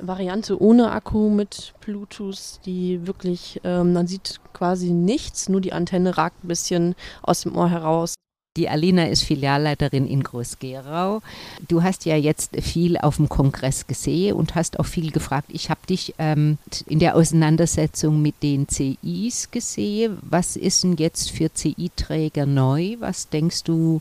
Variante 0.00 0.60
ohne 0.60 0.90
Akku 0.90 1.28
mit 1.28 1.74
Bluetooth, 1.80 2.60
die 2.64 3.06
wirklich, 3.06 3.60
ähm, 3.62 3.92
man 3.92 4.06
sieht 4.06 4.40
quasi 4.54 4.90
nichts, 4.90 5.48
nur 5.48 5.60
die 5.60 5.72
Antenne 5.72 6.16
ragt 6.16 6.42
ein 6.44 6.48
bisschen 6.48 6.94
aus 7.22 7.42
dem 7.42 7.54
Ohr 7.56 7.68
heraus. 7.68 8.14
Die 8.56 8.68
Alina 8.68 9.06
ist 9.06 9.22
Filialleiterin 9.22 10.06
in 10.06 10.22
Groß-Gerau. 10.22 11.20
Du 11.68 11.82
hast 11.82 12.04
ja 12.06 12.16
jetzt 12.16 12.56
viel 12.60 12.96
auf 12.98 13.16
dem 13.16 13.28
Kongress 13.28 13.86
gesehen 13.86 14.34
und 14.34 14.56
hast 14.56 14.80
auch 14.80 14.86
viel 14.86 15.12
gefragt. 15.12 15.50
Ich 15.52 15.70
habe 15.70 15.80
dich 15.88 16.14
ähm, 16.18 16.58
in 16.86 16.98
der 16.98 17.14
Auseinandersetzung 17.14 18.20
mit 18.20 18.42
den 18.42 18.66
CIs 18.68 19.50
gesehen. 19.52 20.18
Was 20.22 20.56
ist 20.56 20.82
denn 20.82 20.96
jetzt 20.96 21.30
für 21.30 21.52
CI-Träger 21.52 22.46
neu? 22.46 22.96
Was 22.98 23.28
denkst 23.28 23.62
du, 23.62 24.00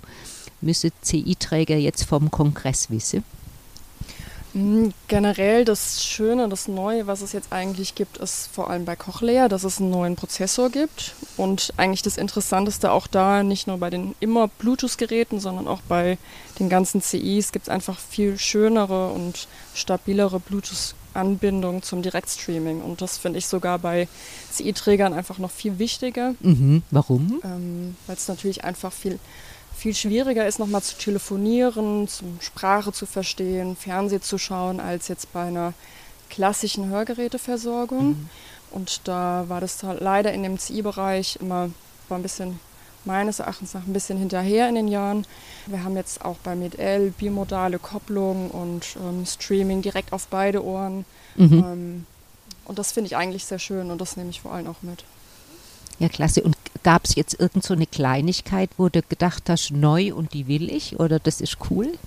müsse 0.62 0.92
CI-Träger 1.02 1.78
jetzt 1.78 2.04
vom 2.04 2.32
Kongress 2.32 2.90
wissen? 2.90 3.24
Mm, 4.54 4.90
Generell 5.08 5.66
das 5.66 6.04
Schöne, 6.04 6.50
das 6.50 6.68
Neue, 6.68 7.08
was 7.08 7.22
es 7.22 7.32
jetzt 7.34 7.52
eigentlich 7.54 7.96
gibt, 7.96 8.18
ist 8.18 8.50
vor 8.52 8.70
allem 8.70 8.86
bei 8.86 8.96
Cochlea, 8.96 9.48
dass 9.48 9.64
es 9.64 9.80
einen 9.80 9.90
neuen 9.92 10.16
Prozessor 10.16 10.70
gibt. 10.70 11.14
Und 11.38 11.74
eigentlich 11.78 12.02
das 12.02 12.18
Interessanteste 12.18 12.92
auch 12.92 13.08
da, 13.08 13.44
nicht 13.44 13.68
nur 13.68 13.78
bei 13.78 13.90
den 13.90 14.16
immer 14.20 14.48
Bluetooth-Geräten, 14.48 15.40
sondern 15.40 15.68
auch 15.68 15.82
bei 15.88 16.18
den 16.60 16.70
ganzen 16.70 17.02
CIs 17.02 17.52
gibt 17.52 17.68
es 17.68 17.70
einfach 17.70 18.00
viel 18.00 18.38
schönere 18.40 19.10
und 19.12 19.48
stabilere 19.76 20.40
Bluetooth-Anbindungen 20.40 21.84
zum 21.84 22.02
Direktstreaming. 22.02 22.82
Und 22.82 23.02
das 23.02 23.18
finde 23.18 23.40
ich 23.40 23.48
sogar 23.48 23.78
bei 23.80 24.08
CI-Trägern 24.52 25.14
einfach 25.14 25.38
noch 25.38 25.52
viel 25.52 25.78
wichtiger, 25.80 26.34
Mhm. 26.40 26.84
Warum? 26.92 27.42
ähm, 27.44 27.96
weil 28.08 28.16
es 28.16 28.28
natürlich 28.28 28.64
einfach 28.64 28.92
viel, 28.92 29.20
viel 29.78 29.96
schwieriger 29.96 30.48
ist, 30.48 30.60
nochmal 30.60 30.82
zu 30.82 30.98
telefonieren, 30.98 32.08
zum 32.08 32.40
Sprache 32.42 32.92
zu 32.92 33.06
verstehen, 33.06 33.76
Fernsehen 33.76 34.22
zu 34.22 34.38
schauen, 34.38 34.80
als 34.80 35.08
jetzt 35.08 35.32
bei 35.34 35.44
einer 35.44 35.74
klassischen 36.30 36.90
Hörgeräteversorgung. 36.90 38.30
Und 38.72 39.08
da 39.08 39.46
war 39.48 39.62
das 39.62 39.78
da 39.78 39.94
leider 39.94 40.34
in 40.34 40.44
dem 40.44 40.58
CI-Bereich 40.58 41.38
immer 41.42 41.70
war 42.10 42.18
ein 42.18 42.24
bisschen, 42.24 42.60
meines 43.06 43.40
Erachtens 43.40 43.74
nach, 43.74 43.86
ein 43.86 43.94
bisschen 43.94 44.18
hinterher 44.18 44.68
in 44.68 44.76
den 44.76 44.88
Jahren. 44.88 45.26
Wir 45.66 45.84
haben 45.84 45.96
jetzt 45.96 46.24
auch 46.24 46.38
bei 46.38 46.56
MedL 46.56 47.12
bimodale 47.18 47.80
Kopplung 47.80 48.50
und 48.52 48.98
ähm, 48.98 49.26
Streaming 49.26 49.82
direkt 49.82 50.14
auf 50.14 50.28
beide 50.28 50.64
Ohren. 50.64 51.06
Mhm. 51.36 51.54
Ähm, 51.54 52.06
und 52.66 52.80
das 52.80 52.92
finde 52.92 53.08
ich 53.08 53.16
eigentlich 53.16 53.46
sehr 53.46 53.60
schön 53.60 53.92
und 53.92 54.02
das 54.02 54.18
nehme 54.18 54.30
ich 54.30 54.42
vor 54.42 54.54
allem 54.54 54.68
auch 54.68 54.82
mit. 54.82 55.06
Ja, 56.00 56.10
klasse. 56.10 56.42
Und 56.44 56.57
gab 56.84 57.06
es 57.06 57.16
jetzt 57.16 57.40
irgend 57.40 57.64
so 57.64 57.74
eine 57.74 57.88
Kleinigkeit, 57.88 58.70
wo 58.78 58.90
du 58.90 59.02
gedacht 59.02 59.50
hast, 59.50 59.72
neu 59.72 60.14
und 60.14 60.34
die 60.34 60.48
will 60.48 60.70
ich 60.72 61.00
oder 61.00 61.20
das 61.20 61.42
ist 61.42 61.58
cool? 61.70 61.98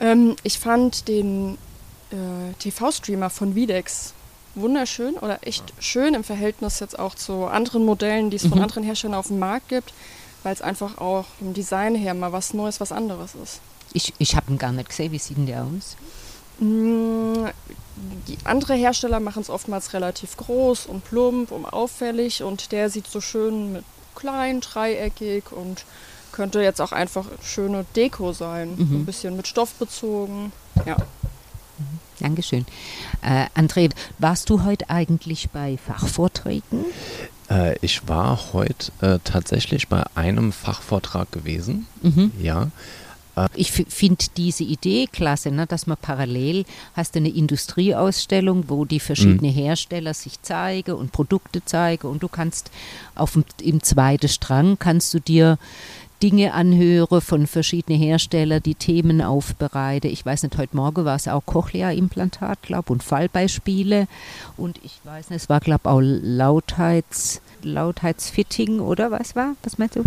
Ähm, 0.00 0.36
ich 0.42 0.58
fand 0.58 1.08
den 1.08 1.58
äh, 2.10 2.52
TV-Streamer 2.58 3.30
von 3.30 3.54
Videx 3.54 4.12
wunderschön 4.54 5.14
oder 5.14 5.38
echt 5.46 5.72
schön 5.78 6.14
im 6.14 6.24
Verhältnis 6.24 6.80
jetzt 6.80 6.98
auch 6.98 7.14
zu 7.14 7.44
anderen 7.46 7.84
Modellen, 7.84 8.30
die 8.30 8.36
es 8.36 8.42
von 8.42 8.58
Mhm. 8.58 8.62
anderen 8.64 8.82
Herstellern 8.84 9.14
auf 9.18 9.28
dem 9.28 9.38
Markt 9.38 9.68
gibt, 9.68 9.92
weil 10.42 10.52
es 10.52 10.62
einfach 10.62 10.98
auch 10.98 11.26
vom 11.38 11.54
Design 11.54 11.94
her 11.94 12.14
mal 12.14 12.32
was 12.32 12.54
Neues, 12.54 12.80
was 12.80 12.90
anderes 12.92 13.34
ist. 13.42 13.60
Ich, 13.92 14.12
ich 14.18 14.36
habe 14.36 14.50
ihn 14.52 14.58
gar 14.58 14.72
nicht 14.72 14.88
gesehen. 14.88 15.12
Wie 15.12 15.18
sieht 15.18 15.36
denn 15.36 15.46
der 15.46 15.64
aus? 15.64 15.96
Die 18.26 18.38
andere 18.44 18.74
Hersteller 18.74 19.20
machen 19.20 19.42
es 19.42 19.50
oftmals 19.50 19.92
relativ 19.92 20.36
groß 20.36 20.86
und 20.86 21.04
plump 21.04 21.50
und 21.50 21.64
auffällig 21.66 22.42
und 22.42 22.72
der 22.72 22.90
sieht 22.90 23.06
so 23.06 23.20
schön 23.20 23.72
mit 23.72 23.84
klein, 24.14 24.60
dreieckig 24.60 25.52
und 25.52 25.84
könnte 26.32 26.60
jetzt 26.60 26.80
auch 26.80 26.92
einfach 26.92 27.26
schöne 27.42 27.84
Deko 27.96 28.32
sein. 28.32 28.74
Mhm. 28.76 29.00
ein 29.00 29.06
bisschen 29.06 29.36
mit 29.36 29.46
Stoff 29.46 29.74
bezogen. 29.74 30.52
Ja. 30.86 30.96
Dankeschön. 32.20 32.66
Äh, 33.22 33.46
André, 33.54 33.90
warst 34.18 34.50
du 34.50 34.64
heute 34.64 34.90
eigentlich 34.90 35.50
bei 35.50 35.78
Fachvorträgen? 35.78 36.84
Äh, 37.48 37.76
ich 37.80 38.08
war 38.08 38.52
heute 38.52 38.92
äh, 39.00 39.18
tatsächlich 39.22 39.88
bei 39.88 40.04
einem 40.14 40.52
Fachvortrag 40.52 41.30
gewesen. 41.30 41.86
Mhm. 42.02 42.32
Ja. 42.40 42.70
Ich 43.54 43.72
finde 43.72 44.24
diese 44.36 44.64
Idee 44.64 45.06
klasse, 45.06 45.50
ne, 45.50 45.66
dass 45.66 45.86
man 45.86 45.96
parallel 46.00 46.64
hast 46.94 47.16
eine 47.16 47.28
Industrieausstellung, 47.28 48.64
wo 48.68 48.84
die 48.84 49.00
verschiedenen 49.00 49.52
Hersteller 49.52 50.14
sich 50.14 50.40
zeigen 50.42 50.92
und 50.92 51.12
Produkte 51.12 51.64
zeigen 51.64 52.08
und 52.08 52.22
du 52.22 52.28
kannst 52.28 52.70
auf 53.14 53.32
dem, 53.32 53.44
im 53.62 53.82
zweiten 53.82 54.28
Strang 54.28 54.78
kannst 54.78 55.14
du 55.14 55.20
dir 55.20 55.58
Dinge 56.22 56.52
anhören 56.52 57.20
von 57.20 57.46
verschiedenen 57.46 58.00
Herstellern, 58.00 58.62
die 58.62 58.74
Themen 58.74 59.22
aufbereiten. 59.22 60.10
Ich 60.10 60.26
weiß 60.26 60.42
nicht, 60.42 60.58
heute 60.58 60.74
Morgen 60.74 61.04
war 61.04 61.14
es 61.14 61.28
auch 61.28 61.46
Cochlea-Implantat, 61.46 62.62
glaube 62.62 62.92
und 62.92 63.04
Fallbeispiele 63.04 64.08
und 64.56 64.80
ich 64.82 64.98
weiß 65.04 65.30
nicht, 65.30 65.42
es 65.42 65.48
war 65.48 65.60
glaube 65.60 65.88
auch 65.88 66.00
Lautheits, 66.00 67.40
Lautheitsfitting 67.62 68.80
oder 68.80 69.10
was 69.10 69.36
war? 69.36 69.54
Was 69.62 69.78
meinst 69.78 69.96
du? 69.96 70.04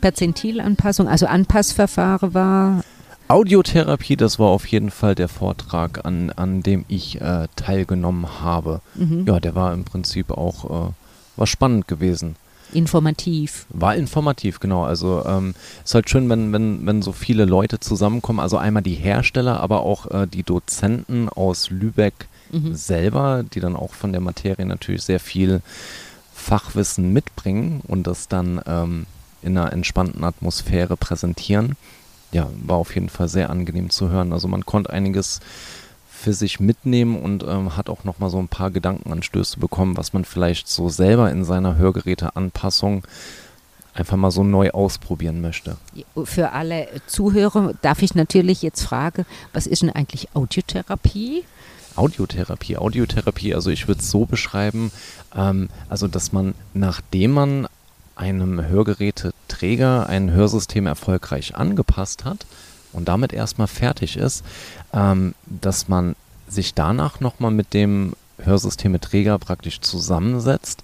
Perzentilanpassung, 0.00 1.08
also 1.08 1.26
Anpassverfahren 1.26 2.34
war. 2.34 2.84
Audiotherapie, 3.28 4.16
das 4.16 4.38
war 4.38 4.48
auf 4.48 4.66
jeden 4.66 4.90
Fall 4.90 5.14
der 5.14 5.28
Vortrag, 5.28 6.04
an, 6.04 6.30
an 6.30 6.62
dem 6.62 6.84
ich 6.88 7.20
äh, 7.20 7.48
teilgenommen 7.56 8.40
habe. 8.40 8.80
Mhm. 8.94 9.24
Ja, 9.26 9.40
der 9.40 9.54
war 9.54 9.72
im 9.74 9.84
Prinzip 9.84 10.30
auch 10.30 10.88
äh, 10.88 10.92
war 11.36 11.46
spannend 11.46 11.88
gewesen. 11.88 12.36
Informativ. 12.72 13.66
War 13.70 13.94
informativ, 13.94 14.60
genau. 14.60 14.84
Also 14.84 15.24
ähm, 15.26 15.54
ist 15.84 15.94
halt 15.94 16.08
schön, 16.10 16.28
wenn, 16.28 16.52
wenn, 16.52 16.84
wenn 16.86 17.02
so 17.02 17.12
viele 17.12 17.44
Leute 17.44 17.78
zusammenkommen. 17.80 18.40
Also 18.40 18.58
einmal 18.58 18.82
die 18.82 18.94
Hersteller, 18.94 19.60
aber 19.60 19.80
auch 19.80 20.10
äh, 20.10 20.26
die 20.26 20.42
Dozenten 20.42 21.28
aus 21.28 21.70
Lübeck 21.70 22.28
Mhm. 22.52 22.74
selber, 22.74 23.42
die 23.42 23.60
dann 23.60 23.76
auch 23.76 23.92
von 23.92 24.12
der 24.12 24.20
Materie 24.20 24.66
natürlich 24.66 25.02
sehr 25.02 25.20
viel 25.20 25.62
Fachwissen 26.32 27.12
mitbringen 27.12 27.80
und 27.86 28.06
das 28.06 28.28
dann 28.28 28.60
ähm, 28.66 29.06
in 29.42 29.56
einer 29.56 29.72
entspannten 29.72 30.24
Atmosphäre 30.24 30.96
präsentieren. 30.96 31.76
Ja, 32.32 32.48
war 32.64 32.76
auf 32.76 32.94
jeden 32.94 33.08
Fall 33.08 33.28
sehr 33.28 33.50
angenehm 33.50 33.90
zu 33.90 34.10
hören. 34.10 34.32
Also 34.32 34.48
man 34.48 34.66
konnte 34.66 34.90
einiges 34.90 35.40
für 36.08 36.32
sich 36.32 36.58
mitnehmen 36.58 37.20
und 37.20 37.44
ähm, 37.44 37.76
hat 37.76 37.88
auch 37.88 38.04
nochmal 38.04 38.30
so 38.30 38.38
ein 38.38 38.48
paar 38.48 38.70
Gedankenanstöße 38.70 39.60
bekommen, 39.60 39.96
was 39.96 40.12
man 40.12 40.24
vielleicht 40.24 40.68
so 40.68 40.88
selber 40.88 41.30
in 41.30 41.44
seiner 41.44 41.76
Hörgeräteanpassung 41.76 43.04
einfach 43.94 44.16
mal 44.16 44.30
so 44.30 44.42
neu 44.42 44.70
ausprobieren 44.70 45.40
möchte. 45.40 45.76
Für 46.24 46.52
alle 46.52 46.88
Zuhörer 47.06 47.74
darf 47.82 48.02
ich 48.02 48.14
natürlich 48.14 48.62
jetzt 48.62 48.82
fragen, 48.82 49.24
was 49.52 49.66
ist 49.66 49.82
denn 49.82 49.90
eigentlich 49.90 50.28
Audiotherapie? 50.34 51.44
Audiotherapie, 51.96 52.76
Audiotherapie, 52.76 53.54
also 53.54 53.70
ich 53.70 53.88
würde 53.88 54.00
es 54.00 54.10
so 54.10 54.26
beschreiben, 54.26 54.92
ähm, 55.34 55.68
also 55.88 56.08
dass 56.08 56.32
man, 56.32 56.54
nachdem 56.74 57.32
man 57.32 57.68
einem 58.16 58.66
Hörgeräteträger 58.66 60.08
ein 60.08 60.30
Hörsystem 60.30 60.86
erfolgreich 60.86 61.54
angepasst 61.54 62.24
hat 62.24 62.46
und 62.92 63.08
damit 63.08 63.32
erstmal 63.32 63.66
fertig 63.66 64.16
ist, 64.16 64.44
ähm, 64.92 65.34
dass 65.46 65.88
man 65.88 66.16
sich 66.48 66.74
danach 66.74 67.20
nochmal 67.20 67.50
mit 67.50 67.74
dem 67.74 68.14
Hörsystemeträger 68.42 69.38
praktisch 69.38 69.80
zusammensetzt 69.80 70.82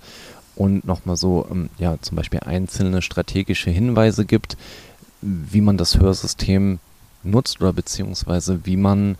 und 0.56 0.86
nochmal 0.86 1.16
so, 1.16 1.46
ähm, 1.50 1.70
ja, 1.78 1.96
zum 2.00 2.16
Beispiel 2.16 2.40
einzelne 2.40 3.02
strategische 3.02 3.70
Hinweise 3.70 4.24
gibt, 4.24 4.56
wie 5.20 5.60
man 5.60 5.76
das 5.78 5.98
Hörsystem 5.98 6.78
nutzt 7.22 7.60
oder 7.60 7.72
beziehungsweise 7.72 8.66
wie 8.66 8.76
man 8.76 9.16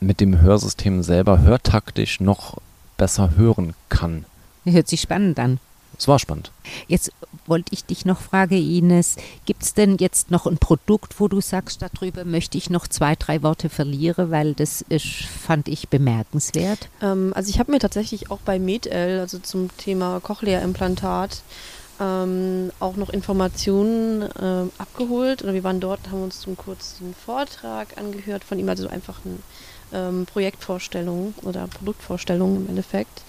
mit 0.00 0.20
dem 0.20 0.40
Hörsystem 0.40 1.02
selber 1.02 1.40
hörtaktisch 1.40 2.20
noch 2.20 2.58
besser 2.96 3.36
hören 3.36 3.74
kann. 3.88 4.24
Hört 4.64 4.88
sich 4.88 5.00
spannend 5.00 5.38
an. 5.38 5.58
Es 5.98 6.08
war 6.08 6.18
spannend. 6.18 6.50
Jetzt 6.88 7.12
wollte 7.46 7.72
ich 7.72 7.84
dich 7.84 8.04
noch 8.04 8.20
fragen, 8.20 8.56
Ines, 8.56 9.16
gibt 9.44 9.62
es 9.62 9.74
denn 9.74 9.96
jetzt 9.98 10.30
noch 10.30 10.46
ein 10.46 10.58
Produkt, 10.58 11.20
wo 11.20 11.28
du 11.28 11.40
sagst, 11.40 11.82
darüber 11.82 12.24
möchte 12.24 12.58
ich 12.58 12.70
noch 12.70 12.88
zwei, 12.88 13.14
drei 13.14 13.42
Worte 13.42 13.68
verlieren, 13.68 14.30
weil 14.30 14.54
das 14.54 14.82
ist, 14.88 15.24
fand 15.24 15.68
ich 15.68 15.88
bemerkenswert. 15.88 16.88
Ähm, 17.02 17.32
also 17.34 17.50
ich 17.50 17.58
habe 17.58 17.72
mir 17.72 17.78
tatsächlich 17.78 18.30
auch 18.30 18.40
bei 18.40 18.58
MedL, 18.58 19.20
also 19.20 19.38
zum 19.38 19.76
Thema 19.76 20.20
Cochlea-Implantat, 20.20 21.42
ähm, 22.00 22.72
auch 22.80 22.96
noch 22.96 23.10
Informationen 23.10 24.28
ähm, 24.40 24.72
abgeholt. 24.78 25.42
Oder 25.42 25.54
wir 25.54 25.64
waren 25.64 25.80
dort, 25.80 26.10
haben 26.10 26.22
uns 26.22 26.40
zum 26.40 26.56
kurzen 26.56 27.14
Vortrag 27.14 27.96
angehört 27.98 28.44
von 28.44 28.58
ihm, 28.58 28.68
also 28.68 28.88
einfach 28.88 29.24
ein 29.24 29.42
ähm, 29.94 30.26
Projektvorstellung 30.26 31.34
oder 31.42 31.66
Produktvorstellung 31.68 32.56
im 32.56 32.68
Endeffekt. 32.68 33.22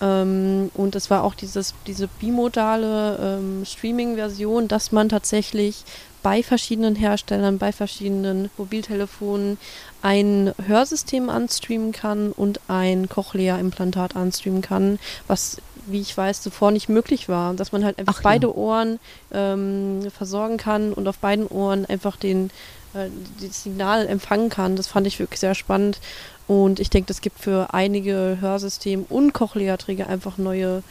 Ähm, 0.00 0.70
und 0.74 0.94
es 0.94 1.10
war 1.10 1.24
auch 1.24 1.34
dieses, 1.34 1.74
diese 1.86 2.06
bimodale 2.06 3.38
ähm, 3.38 3.64
Streaming-Version, 3.64 4.68
dass 4.68 4.92
man 4.92 5.08
tatsächlich 5.08 5.84
bei 6.22 6.42
verschiedenen 6.42 6.96
Herstellern, 6.96 7.58
bei 7.58 7.72
verschiedenen 7.72 8.50
Mobiltelefonen 8.58 9.58
ein 10.02 10.52
Hörsystem 10.66 11.30
anstreamen 11.30 11.92
kann 11.92 12.32
und 12.32 12.60
ein 12.68 13.08
Cochlea-Implantat 13.08 14.16
anstreamen 14.16 14.62
kann, 14.62 14.98
was, 15.26 15.58
wie 15.86 16.00
ich 16.00 16.16
weiß, 16.16 16.42
zuvor 16.42 16.70
nicht 16.70 16.88
möglich 16.88 17.28
war. 17.28 17.54
Dass 17.54 17.72
man 17.72 17.84
halt 17.84 17.98
einfach 17.98 18.16
Ach, 18.18 18.22
beide 18.22 18.48
ja. 18.48 18.54
Ohren 18.54 18.98
ähm, 19.32 20.10
versorgen 20.10 20.56
kann 20.56 20.92
und 20.92 21.08
auf 21.08 21.18
beiden 21.18 21.46
Ohren 21.46 21.86
einfach 21.86 22.16
den, 22.16 22.50
das 22.92 23.62
Signal 23.62 24.06
empfangen 24.06 24.48
kann. 24.48 24.76
Das 24.76 24.86
fand 24.86 25.06
ich 25.06 25.18
wirklich 25.18 25.40
sehr 25.40 25.54
spannend. 25.54 26.00
Und 26.46 26.80
ich 26.80 26.90
denke, 26.90 27.08
das 27.08 27.20
gibt 27.20 27.38
für 27.38 27.72
einige 27.72 28.38
Hörsystem- 28.40 29.06
und 29.08 29.32
Cochlea-Träger 29.32 30.08
einfach 30.08 30.36
neue 30.36 30.82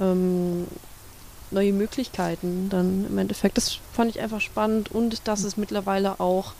ähm, 0.00 0.66
neue 1.54 1.72
Möglichkeiten 1.72 2.68
dann 2.68 3.06
im 3.08 3.16
Endeffekt. 3.16 3.56
Das 3.56 3.78
fand 3.92 4.10
ich 4.10 4.20
einfach 4.20 4.40
spannend 4.40 4.90
und 4.90 5.26
dass 5.26 5.44
es 5.44 5.56
mittlerweile 5.56 6.20
auch, 6.20 6.52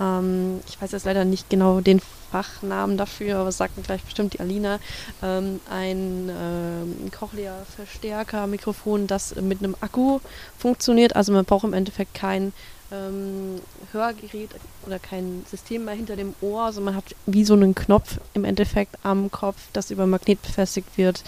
ähm, 0.00 0.60
ich 0.68 0.80
weiß 0.80 0.92
jetzt 0.92 1.04
leider 1.04 1.24
nicht 1.24 1.50
genau 1.50 1.80
den 1.80 2.00
Fachnamen 2.30 2.96
dafür, 2.96 3.38
aber 3.38 3.52
sagt 3.52 3.76
mir 3.76 3.82
gleich 3.82 4.02
bestimmt 4.02 4.34
die 4.34 4.40
Alina, 4.40 4.78
ähm, 5.22 5.60
ein 5.70 6.30
ähm, 6.30 7.10
Cochlea-Verstärker-Mikrofon, 7.10 9.06
das 9.06 9.34
mit 9.36 9.58
einem 9.58 9.76
Akku 9.80 10.20
funktioniert. 10.58 11.14
Also 11.14 11.32
man 11.32 11.44
braucht 11.44 11.64
im 11.64 11.72
Endeffekt 11.72 12.14
kein 12.14 12.52
ähm, 12.92 13.60
Hörgerät 13.92 14.50
oder 14.86 14.98
kein 14.98 15.44
System 15.50 15.84
mehr 15.84 15.94
hinter 15.94 16.16
dem 16.16 16.34
Ohr, 16.40 16.72
sondern 16.72 16.94
man 16.94 17.04
hat 17.04 17.14
wie 17.26 17.44
so 17.44 17.54
einen 17.54 17.74
Knopf 17.74 18.18
im 18.34 18.44
Endeffekt 18.44 18.96
am 19.02 19.30
Kopf, 19.30 19.60
das 19.72 19.90
über 19.90 20.06
Magnet 20.06 20.40
befestigt 20.42 20.96
wird. 20.96 21.22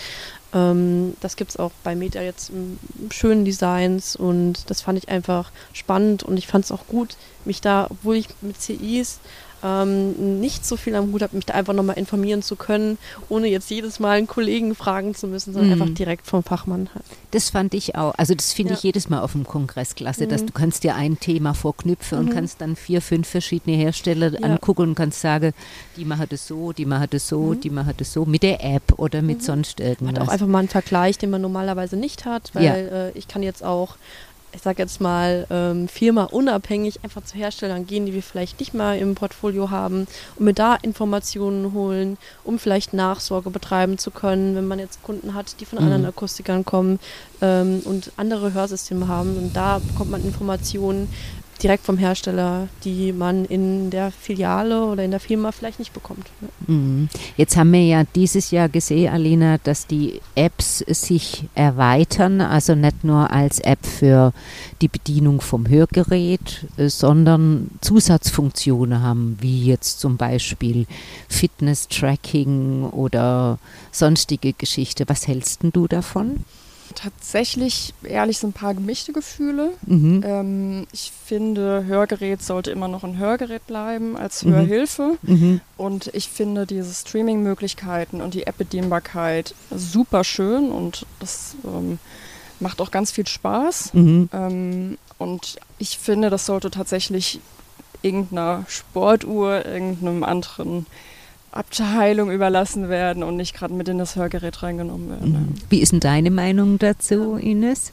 Ähm, 0.55 1.15
das 1.21 1.37
gibt 1.37 1.51
es 1.51 1.57
auch 1.57 1.73
bei 1.83 1.95
Meta 1.95 2.23
jetzt 2.23 2.51
in 2.51 2.79
schönen 3.11 3.45
Designs 3.45 4.17
und 4.17 4.71
das 4.71 4.83
fand 4.83 4.99
ich 4.99 5.09
einfach 5.09 5.51
spannend 5.73 6.23
und 6.23 6.37
ich 6.37 6.47
fand 6.47 6.65
es 6.65 6.73
auch 6.73 6.87
gut, 6.87 7.17
mich 7.45 7.61
da, 7.61 7.87
obwohl 7.91 8.17
ich 8.17 8.29
mit 8.41 8.61
CIs 8.61 9.21
ähm, 9.63 10.41
nicht 10.41 10.65
so 10.65 10.77
viel 10.77 10.95
am 10.95 11.13
Hut 11.13 11.23
habe, 11.23 11.37
mich 11.37 11.47
da 11.47 11.55
einfach 11.55 11.75
nochmal 11.75 11.99
informieren 11.99 12.43
zu 12.43 12.57
können, 12.57 12.99
ohne 13.29 13.49
jetzt 13.49 13.71
jedes 13.71 13.99
Mal 13.99 14.19
einen 14.19 14.27
Kollegen 14.27 14.75
fragen 14.75 15.15
zu 15.15 15.27
müssen, 15.27 15.53
sondern 15.53 15.77
mhm. 15.77 15.83
einfach 15.83 15.95
direkt 15.95 16.27
vom 16.27 16.43
Fachmann. 16.43 16.89
Das 17.31 17.51
fand 17.51 17.75
ich 17.75 17.95
auch. 17.97 18.15
Also 18.17 18.35
das 18.35 18.53
finde 18.53 18.73
ja. 18.73 18.79
ich 18.79 18.83
jedes 18.85 19.09
Mal 19.09 19.21
auf 19.21 19.33
dem 19.33 19.45
Kongress 19.45 19.95
klasse, 19.95 20.25
mhm. 20.25 20.29
dass 20.31 20.47
du 20.47 20.53
kannst 20.53 20.85
dir 20.85 20.95
ein 20.95 21.19
Thema 21.19 21.55
vorknüpfen 21.55 22.19
mhm. 22.19 22.29
und 22.29 22.35
kannst 22.35 22.61
dann 22.61 22.77
vier, 22.77 23.03
fünf 23.03 23.29
verschiedene 23.29 23.77
Hersteller 23.77 24.33
ja. 24.33 24.41
angucken 24.41 24.83
und 24.83 24.95
kannst 24.95 25.21
sagen, 25.21 25.53
die 25.97 26.05
machen 26.05 26.27
das 26.29 26.47
so, 26.47 26.73
die 26.73 26.87
machen 26.87 27.09
das 27.11 27.29
so, 27.29 27.41
mhm. 27.41 27.61
die 27.61 27.71
machen 27.71 27.95
das 27.97 28.13
so, 28.13 28.25
mit 28.25 28.43
der 28.43 28.65
App 28.65 28.99
oder 28.99 29.23
mit 29.23 29.39
mhm. 29.39 29.43
sonst 29.43 29.81
irgendwas. 29.81 30.13
Man 30.13 30.21
hat 30.21 30.29
auch 30.29 30.33
einfach 30.33 30.47
mal 30.47 30.61
einen 30.61 30.69
Vergleich, 30.69 31.19
den 31.19 31.31
man 31.31 31.43
normalerweise 31.43 31.97
nicht 31.97 32.25
hat, 32.25 32.51
weil 32.55 32.65
ja. 32.65 32.75
äh, 32.75 33.11
ich 33.13 33.29
kann 33.29 33.43
jetzt 33.43 33.65
auch 33.65 33.97
ich 34.53 34.63
sage 34.63 34.83
jetzt 34.83 35.01
mal, 35.01 35.47
ähm, 35.51 35.89
Firma 35.89 36.25
unabhängig 36.25 37.01
einfach 37.05 37.23
zu 37.23 37.37
Herstellern 37.37 37.87
gehen, 37.87 38.07
die 38.07 38.15
wir 38.15 38.23
vielleicht 38.23 38.61
nicht 38.61 38.75
mal 38.75 38.99
im 38.99 39.15
Portfolio 39.15 39.71
haben 39.71 40.07
und 40.37 40.45
mir 40.45 40.55
da 40.55 40.75
Informationen 40.77 41.73
holen, 41.75 42.17
um 42.45 42.59
vielleicht 42.59 42.95
Nachsorge 42.95 43.51
betreiben 43.51 43.99
zu 43.99 44.11
können, 44.11 44.57
wenn 44.57 44.67
man 44.67 44.79
jetzt 44.79 45.03
Kunden 45.03 45.35
hat, 45.35 45.61
die 45.61 45.65
von 45.65 45.79
mhm. 45.79 45.85
anderen 45.85 46.07
Akustikern 46.07 46.65
kommen 46.65 46.99
ähm, 47.41 47.83
und 47.85 48.13
andere 48.17 48.55
Hörsysteme 48.55 49.09
haben. 49.09 49.37
Und 49.37 49.55
da 49.55 49.79
bekommt 49.79 50.11
man 50.11 50.25
Informationen, 50.25 51.09
direkt 51.63 51.85
vom 51.85 51.99
Hersteller, 51.99 52.69
die 52.85 53.13
man 53.13 53.45
in 53.45 53.91
der 53.91 54.11
Filiale 54.11 54.85
oder 54.85 55.05
in 55.05 55.11
der 55.11 55.21
Firma 55.21 55.53
vielleicht 55.53 55.79
nicht 55.79 55.93
bekommt. 55.93 56.27
Mhm. 56.67 57.09
Jetzt 57.37 57.57
haben 57.57 57.73
wir 57.73 57.85
ja 57.85 58.05
dieses 58.15 58.51
Jahr 58.51 58.69
gesehen, 58.69 59.13
Alina, 59.13 59.59
dass 59.59 59.87
die 59.87 60.21
Apps 60.35 60.79
sich 60.79 61.45
erweitern, 61.55 62.41
also 62.41 62.75
nicht 62.75 63.05
nur 63.05 63.31
als 63.31 63.61
App 63.61 63.85
für 63.85 64.33
die 64.81 64.89
Bedienung 64.89 65.41
vom 65.41 65.69
Hörgerät, 65.69 66.67
äh, 66.77 66.89
sondern 66.89 67.71
Zusatzfunktionen 67.81 69.03
haben, 69.03 69.37
wie 69.41 69.65
jetzt 69.65 70.01
zum 70.01 70.17
Beispiel 70.17 70.87
Fitness-Tracking 71.29 72.85
oder 72.91 73.59
sonstige 73.91 74.53
Geschichte. 74.53 75.05
Was 75.09 75.27
hältst 75.27 75.61
du 75.63 75.89
davon? 75.89 76.45
Tatsächlich 76.95 77.95
ehrlich 78.03 78.39
so 78.39 78.47
ein 78.47 78.53
paar 78.53 78.75
gemischte 78.75 79.13
Gefühle. 79.13 79.73
Mhm. 79.87 80.23
Ähm, 80.25 80.87
ich 80.93 81.13
finde, 81.25 81.85
Hörgerät 81.87 82.43
sollte 82.43 82.71
immer 82.71 82.89
noch 82.89 83.05
ein 83.05 83.19
Hörgerät 83.19 83.67
bleiben 83.67 84.17
als 84.17 84.45
mhm. 84.45 84.55
Hörhilfe. 84.55 85.19
Mhm. 85.23 85.61
Und 85.77 86.11
ich 86.15 86.29
finde 86.29 86.67
diese 86.67 86.93
Streaming-Möglichkeiten 86.93 88.21
und 88.21 88.35
die 88.35 88.47
App-Bedienbarkeit 88.47 89.55
super 89.71 90.25
schön 90.25 90.71
und 90.71 91.07
das 91.21 91.57
ähm, 91.65 91.99
macht 92.61 92.81
auch 92.81 92.91
ganz 92.91 93.11
viel 93.11 93.27
Spaß. 93.27 93.95
Mhm. 93.95 94.29
Ähm, 94.33 94.99
und 95.19 95.57
ich 95.79 95.99
finde, 95.99 96.31
das 96.31 96.47
sollte 96.47 96.71
tatsächlich 96.71 97.41
irgendeiner 98.03 98.65
Sportuhr, 98.69 99.67
irgendeinem 99.67 100.23
anderen 100.23 100.87
Abteilung 101.53 102.31
überlassen 102.31 102.89
werden 102.89 103.23
und 103.23 103.37
nicht 103.37 103.55
gerade 103.55 103.75
mit 103.75 103.89
in 103.89 103.99
das 103.99 104.17
Hörgerät 104.17 104.63
reingenommen 104.63 105.11
werden. 105.11 105.33
Mhm. 105.33 105.55
Wie 105.71 105.81
ist 105.81 105.93
denn 105.93 106.01
deine 106.01 106.31
Meinung 106.31 106.79
dazu, 106.79 107.37
Ines? 107.37 107.93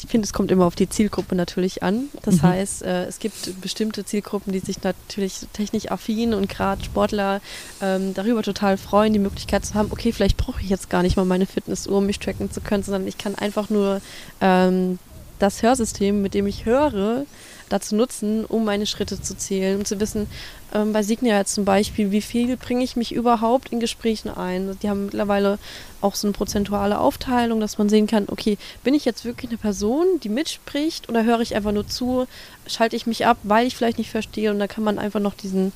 Ich 0.00 0.08
finde, 0.08 0.26
es 0.26 0.32
kommt 0.32 0.52
immer 0.52 0.64
auf 0.64 0.76
die 0.76 0.88
Zielgruppe 0.88 1.34
natürlich 1.34 1.82
an. 1.82 2.04
Das 2.22 2.36
mhm. 2.36 2.42
heißt, 2.42 2.82
äh, 2.82 3.06
es 3.06 3.18
gibt 3.18 3.60
bestimmte 3.60 4.04
Zielgruppen, 4.04 4.52
die 4.52 4.60
sich 4.60 4.82
natürlich 4.82 5.46
technisch 5.52 5.90
affin 5.90 6.34
und 6.34 6.48
gerade 6.48 6.84
Sportler 6.84 7.40
ähm, 7.82 8.14
darüber 8.14 8.42
total 8.42 8.76
freuen, 8.76 9.12
die 9.12 9.18
Möglichkeit 9.18 9.66
zu 9.66 9.74
haben, 9.74 9.88
okay, 9.90 10.12
vielleicht 10.12 10.36
brauche 10.36 10.62
ich 10.62 10.68
jetzt 10.68 10.88
gar 10.88 11.02
nicht 11.02 11.16
mal 11.16 11.24
meine 11.24 11.46
Fitnessuhr, 11.46 11.98
um 11.98 12.06
mich 12.06 12.20
tracken 12.20 12.50
zu 12.50 12.60
können, 12.60 12.84
sondern 12.84 13.08
ich 13.08 13.18
kann 13.18 13.34
einfach 13.34 13.70
nur 13.70 14.00
ähm, 14.40 14.98
das 15.38 15.62
Hörsystem, 15.62 16.22
mit 16.22 16.34
dem 16.34 16.46
ich 16.46 16.64
höre, 16.64 17.24
dazu 17.68 17.94
nutzen, 17.94 18.44
um 18.44 18.64
meine 18.64 18.86
Schritte 18.86 19.20
zu 19.20 19.36
zählen, 19.36 19.78
um 19.78 19.84
zu 19.84 20.00
wissen, 20.00 20.26
ähm, 20.74 20.92
bei 20.92 21.02
Signia 21.02 21.38
jetzt 21.38 21.54
zum 21.54 21.64
Beispiel, 21.64 22.10
wie 22.10 22.20
viel 22.20 22.56
bringe 22.56 22.84
ich 22.84 22.96
mich 22.96 23.12
überhaupt 23.12 23.70
in 23.72 23.80
Gesprächen 23.80 24.28
ein. 24.28 24.78
Die 24.82 24.88
haben 24.88 25.06
mittlerweile 25.06 25.58
auch 26.00 26.14
so 26.14 26.26
eine 26.26 26.32
prozentuale 26.32 26.98
Aufteilung, 26.98 27.60
dass 27.60 27.78
man 27.78 27.88
sehen 27.88 28.06
kann, 28.06 28.26
okay, 28.28 28.58
bin 28.84 28.94
ich 28.94 29.04
jetzt 29.04 29.24
wirklich 29.24 29.50
eine 29.50 29.58
Person, 29.58 30.06
die 30.22 30.28
mitspricht 30.28 31.08
oder 31.08 31.24
höre 31.24 31.40
ich 31.40 31.54
einfach 31.54 31.72
nur 31.72 31.86
zu, 31.86 32.26
schalte 32.66 32.96
ich 32.96 33.06
mich 33.06 33.26
ab, 33.26 33.38
weil 33.42 33.66
ich 33.66 33.76
vielleicht 33.76 33.98
nicht 33.98 34.10
verstehe 34.10 34.50
und 34.50 34.58
da 34.58 34.66
kann 34.66 34.84
man 34.84 34.98
einfach 34.98 35.20
noch 35.20 35.34
diesen, 35.34 35.72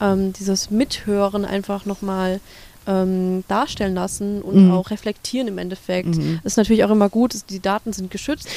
ähm, 0.00 0.32
dieses 0.32 0.70
Mithören 0.70 1.44
einfach 1.44 1.84
nochmal 1.84 2.40
ähm, 2.86 3.44
darstellen 3.48 3.94
lassen 3.94 4.42
und 4.42 4.66
mhm. 4.66 4.70
auch 4.72 4.90
reflektieren 4.90 5.48
im 5.48 5.58
Endeffekt. 5.58 6.16
Mhm. 6.16 6.40
Ist 6.44 6.56
natürlich 6.56 6.84
auch 6.84 6.90
immer 6.90 7.08
gut, 7.08 7.34
die 7.50 7.60
Daten 7.60 7.92
sind 7.92 8.10
geschützt. 8.10 8.48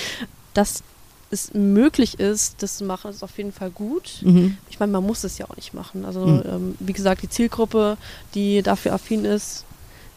Das 0.54 0.84
es 1.32 1.54
möglich 1.54 2.20
ist, 2.20 2.63
das 2.63 2.78
zu 2.78 2.86
machen, 2.86 3.12
ist 3.12 3.24
auf 3.24 3.38
jeden 3.38 3.52
Fall 3.52 3.70
gut. 3.70 4.22
Mhm. 4.22 4.58
Ich 4.70 4.80
meine, 4.80 4.92
man 4.92 5.06
muss 5.06 5.24
es 5.24 5.38
ja 5.38 5.50
auch 5.50 5.56
nicht 5.56 5.74
machen. 5.74 6.06
Also, 6.06 6.26
mhm. 6.26 6.44
ähm, 6.46 6.76
wie 6.80 6.94
gesagt, 6.94 7.22
die 7.22 7.30
Zielgruppe, 7.30 7.98
die 8.34 8.62
dafür 8.62 8.94
affin 8.94 9.26
ist, 9.26 9.65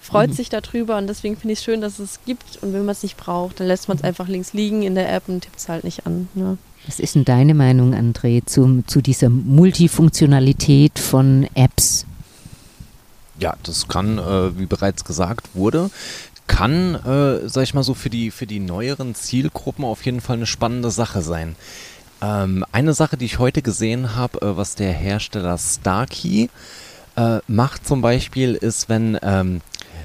freut 0.01 0.31
mhm. 0.31 0.35
sich 0.35 0.48
darüber 0.48 0.98
und 0.98 1.07
deswegen 1.07 1.37
finde 1.37 1.53
ich 1.53 1.61
es 1.61 1.64
schön, 1.64 1.81
dass 1.81 1.98
es 1.98 2.20
gibt. 2.25 2.62
Und 2.62 2.72
wenn 2.72 2.85
man 2.85 2.92
es 2.92 3.03
nicht 3.03 3.16
braucht, 3.16 3.61
dann 3.61 3.66
lässt 3.66 3.88
man 3.88 3.96
es 3.96 4.03
mhm. 4.03 4.09
einfach 4.09 4.29
links 4.29 4.53
liegen 4.53 4.83
in 4.83 4.94
der 4.94 5.12
App 5.12 5.29
und 5.29 5.42
tippt 5.42 5.59
es 5.59 5.68
halt 5.68 5.85
nicht 5.85 6.07
an. 6.07 6.29
Ja. 6.35 6.57
Was 6.87 6.98
ist 6.98 7.14
denn 7.14 7.25
deine 7.25 7.55
Meinung, 7.55 7.94
André, 7.94 8.44
zu, 8.44 8.83
zu 8.87 9.01
dieser 9.01 9.29
Multifunktionalität 9.29 10.98
von 10.98 11.46
Apps? 11.55 12.07
Ja, 13.38 13.55
das 13.62 13.87
kann, 13.88 14.18
äh, 14.18 14.59
wie 14.59 14.66
bereits 14.66 15.05
gesagt 15.05 15.51
wurde, 15.55 15.90
kann, 16.53 16.95
äh, 16.97 17.49
sag 17.49 17.62
ich 17.62 17.73
mal 17.73 17.83
so, 17.83 17.95
für 17.95 18.11
die, 18.11 18.31
für 18.31 18.47
die 18.47 18.61
neueren 18.61 19.15
Zielgruppen 19.15 19.87
auf 19.87 20.05
jeden 20.05 20.21
Fall 20.21 20.37
eine 20.37 20.47
spannende 20.47 20.91
Sache 20.91 21.23
sein. 21.23 21.57
Ähm, 22.21 22.62
eine 22.73 22.93
Sache, 22.93 23.17
die 23.17 23.25
ich 23.25 23.38
heute 23.38 23.62
gesehen 23.62 24.17
habe, 24.17 24.43
äh, 24.43 24.57
was 24.57 24.75
der 24.75 24.93
Hersteller 24.93 25.57
Starkey 25.57 26.51
äh, 27.17 27.38
macht 27.49 27.87
zum 27.87 28.03
Beispiel, 28.03 28.55
ist, 28.55 28.91
wenn, 28.91 29.19
ähm, 29.23 29.62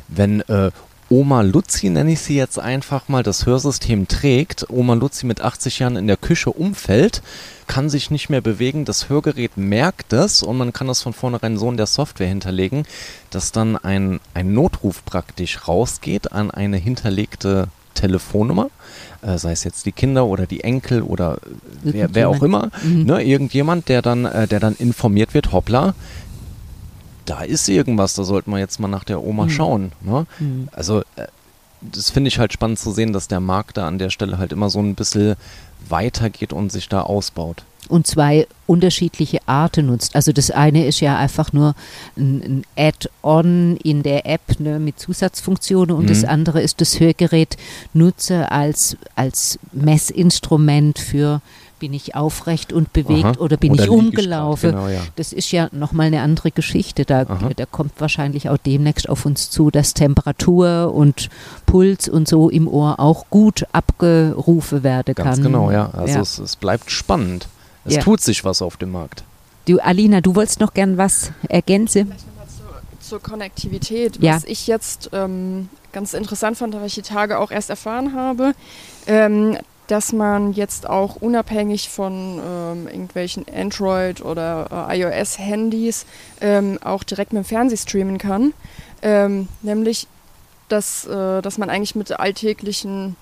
wenn 0.07 0.39
äh, 0.41 0.71
Oma 1.09 1.41
Luzi, 1.41 1.89
nenne 1.89 2.11
ich 2.11 2.19
sie 2.19 2.35
jetzt 2.35 2.59
einfach 2.59 3.07
mal, 3.07 3.23
das 3.23 3.45
Hörsystem 3.45 4.07
trägt, 4.07 4.69
Oma 4.69 4.93
Luzi 4.93 5.25
mit 5.25 5.41
80 5.41 5.79
Jahren 5.79 5.95
in 5.95 6.07
der 6.07 6.17
Küche 6.17 6.49
umfällt, 6.49 7.21
kann 7.65 7.89
sich 7.89 8.11
nicht 8.11 8.29
mehr 8.29 8.41
bewegen, 8.41 8.83
das 8.83 9.07
Hörgerät 9.07 9.55
merkt 9.55 10.11
es 10.11 10.43
und 10.43 10.57
man 10.57 10.73
kann 10.73 10.87
das 10.87 11.01
von 11.01 11.13
vornherein 11.13 11.57
so 11.57 11.69
in 11.69 11.77
der 11.77 11.85
Software 11.85 12.27
hinterlegen, 12.27 12.85
dass 13.29 13.53
dann 13.53 13.77
ein, 13.77 14.19
ein 14.33 14.53
Notruf 14.53 15.05
praktisch 15.05 15.67
rausgeht 15.67 16.33
an 16.33 16.51
eine 16.51 16.77
hinterlegte 16.77 17.69
Telefonnummer, 17.93 18.69
äh, 19.21 19.37
sei 19.37 19.53
es 19.53 19.63
jetzt 19.63 19.85
die 19.85 19.91
Kinder 19.91 20.25
oder 20.25 20.45
die 20.45 20.63
Enkel 20.63 21.01
oder 21.01 21.39
wer, 21.83 22.13
wer 22.13 22.29
auch 22.29 22.43
immer, 22.43 22.69
mhm. 22.83 23.03
ne, 23.05 23.23
irgendjemand, 23.23 23.89
der 23.89 24.01
dann, 24.01 24.25
äh, 24.25 24.47
der 24.47 24.59
dann 24.59 24.75
informiert 24.75 25.33
wird, 25.33 25.51
hoppla, 25.51 25.95
da 27.29 27.41
ist 27.41 27.67
irgendwas, 27.69 28.13
da 28.13 28.23
sollte 28.23 28.49
man 28.49 28.59
jetzt 28.59 28.79
mal 28.79 28.87
nach 28.87 29.03
der 29.03 29.23
Oma 29.23 29.45
mhm. 29.45 29.49
schauen. 29.49 29.91
Ne? 30.01 30.25
Mhm. 30.39 30.69
Also 30.71 31.01
äh, 31.15 31.27
das 31.81 32.09
finde 32.09 32.29
ich 32.29 32.39
halt 32.39 32.53
spannend 32.53 32.79
zu 32.79 32.91
sehen, 32.91 33.13
dass 33.13 33.27
der 33.27 33.39
Markt 33.39 33.77
da 33.77 33.87
an 33.87 33.99
der 33.99 34.09
Stelle 34.09 34.37
halt 34.37 34.51
immer 34.51 34.69
so 34.69 34.79
ein 34.79 34.95
bisschen 34.95 35.35
weitergeht 35.87 36.53
und 36.53 36.71
sich 36.71 36.89
da 36.89 37.01
ausbaut 37.01 37.63
und 37.89 38.07
zwei 38.07 38.47
unterschiedliche 38.65 39.39
Arten 39.45 39.87
nutzt. 39.87 40.15
Also 40.15 40.31
das 40.31 40.51
eine 40.51 40.85
ist 40.85 40.99
ja 40.99 41.17
einfach 41.17 41.53
nur 41.53 41.75
ein, 42.17 42.41
ein 42.43 42.63
Add-on 42.75 43.77
in 43.77 44.03
der 44.03 44.25
App 44.25 44.59
ne, 44.59 44.79
mit 44.79 44.99
Zusatzfunktionen 44.99 45.95
und 45.95 46.05
mhm. 46.05 46.09
das 46.09 46.23
andere 46.25 46.61
ist 46.61 46.81
das 46.81 46.99
Hörgerät 46.99 47.57
nutze 47.93 48.51
als, 48.51 48.97
als 49.15 49.59
Messinstrument 49.71 50.99
für 50.99 51.41
bin 51.79 51.93
ich 51.93 52.15
aufrecht 52.15 52.73
und 52.73 52.93
bewegt 52.93 53.25
Aha. 53.25 53.37
oder 53.39 53.57
bin 53.57 53.73
oder 53.73 53.83
ich 53.83 53.89
umgelaufen? 53.89 54.71
Genau, 54.71 54.87
ja. 54.87 55.01
Das 55.15 55.33
ist 55.33 55.51
ja 55.51 55.69
nochmal 55.71 56.07
eine 56.07 56.21
andere 56.21 56.51
Geschichte. 56.51 57.05
Da, 57.05 57.25
da 57.25 57.65
kommt 57.65 57.93
wahrscheinlich 57.99 58.49
auch 58.49 58.57
demnächst 58.57 59.09
auf 59.09 59.25
uns 59.25 59.49
zu, 59.49 59.71
dass 59.71 59.93
Temperatur 59.93 60.93
und 60.93 61.29
Puls 61.65 62.09
und 62.09 62.27
so 62.27 62.49
im 62.49 62.67
Ohr 62.67 62.99
auch 62.99 63.25
gut 63.29 63.65
abgerufen 63.71 64.83
werden 64.83 65.15
kann. 65.15 65.25
Ganz 65.25 65.41
genau, 65.41 65.71
ja. 65.71 65.89
Also 65.93 66.15
ja. 66.15 66.21
Es, 66.21 66.39
es 66.39 66.55
bleibt 66.55 66.91
spannend. 66.91 67.47
Es 67.85 67.95
ja. 67.95 68.01
tut 68.01 68.21
sich 68.21 68.43
was 68.43 68.61
auf 68.61 68.77
dem 68.77 68.91
Markt. 68.91 69.23
Du, 69.65 69.79
Alina, 69.79 70.21
du 70.21 70.35
wolltest 70.35 70.59
noch 70.59 70.73
gern 70.73 70.97
was 70.97 71.31
ergänzen? 71.49 72.13
Zur, 72.57 72.81
zur 73.01 73.21
Konnektivität, 73.21 74.21
ja. 74.21 74.35
was 74.35 74.45
ich 74.45 74.67
jetzt 74.67 75.09
ähm, 75.13 75.69
ganz 75.91 76.13
interessant 76.13 76.57
fand, 76.57 76.73
was 76.75 76.85
ich 76.85 76.95
die 76.95 77.01
Tage 77.01 77.39
auch 77.39 77.51
erst 77.51 77.69
erfahren 77.69 78.13
habe, 78.13 78.53
ähm, 79.07 79.57
dass 79.87 80.11
man 80.11 80.53
jetzt 80.53 80.87
auch 80.87 81.15
unabhängig 81.15 81.89
von 81.89 82.39
ähm, 82.45 82.87
irgendwelchen 82.87 83.45
Android- 83.53 84.21
oder 84.21 84.87
äh, 84.89 84.99
iOS-Handys 84.99 86.05
ähm, 86.41 86.77
auch 86.83 87.03
direkt 87.03 87.33
mit 87.33 87.43
dem 87.43 87.47
Fernseh 87.47 87.77
streamen 87.77 88.17
kann. 88.17 88.53
Ähm, 89.01 89.47
nämlich, 89.61 90.07
dass, 90.67 91.05
äh, 91.05 91.41
dass 91.41 91.57
man 91.57 91.69
eigentlich 91.69 91.95
mit 91.95 92.19
alltäglichen 92.19 93.15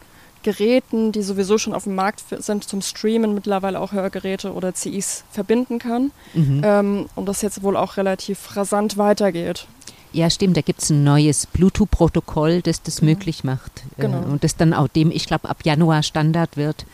Geräten, 0.46 1.12
die 1.12 1.24
sowieso 1.24 1.58
schon 1.58 1.74
auf 1.74 1.86
dem 1.86 1.96
Markt 1.96 2.24
sind, 2.30 2.64
zum 2.64 2.82
Streamen 2.82 3.34
mittlerweile 3.34 3.80
auch 3.80 3.92
Hörgeräte 3.92 4.54
oder 4.54 4.74
CIs 4.74 5.24
verbinden 5.32 5.80
kann. 5.80 6.12
Mhm. 6.34 6.62
Ähm, 6.64 7.06
und 7.16 7.28
das 7.28 7.42
jetzt 7.42 7.64
wohl 7.64 7.76
auch 7.76 7.98
relativ 7.98 8.56
rasant 8.56 8.98
weitergeht. 8.98 9.68
Ja, 10.16 10.30
stimmt. 10.30 10.56
Da 10.56 10.62
gibt 10.62 10.82
es 10.82 10.90
ein 10.90 11.04
neues 11.04 11.46
Bluetooth-Protokoll, 11.46 12.62
das 12.62 12.82
das 12.82 13.02
mhm. 13.02 13.10
möglich 13.10 13.44
macht. 13.44 13.84
Äh, 13.98 14.04
genau. 14.04 14.22
Und 14.22 14.46
das 14.46 14.56
dann 14.56 14.74
auch 14.74 14.88
dem, 14.88 15.12
ich 15.12 15.28
glaube, 15.28 15.50
ab 15.50 15.58
Januar 15.66 16.04
Standard 16.04 16.56
wird. 16.56 16.86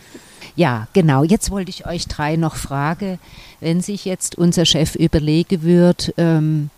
Ja, 0.56 0.88
genau. 0.94 1.24
Jetzt 1.24 1.52
wollte 1.52 1.70
ich 1.70 1.86
euch 1.86 2.08
drei 2.08 2.36
noch 2.36 2.56
fragen, 2.56 3.20
wenn 3.60 3.82
sich 3.82 4.06
jetzt 4.06 4.40
unser 4.40 4.66
Chef 4.66 4.96
überlegen 4.96 5.62
wird, 5.62 6.16
ähm, 6.18 6.72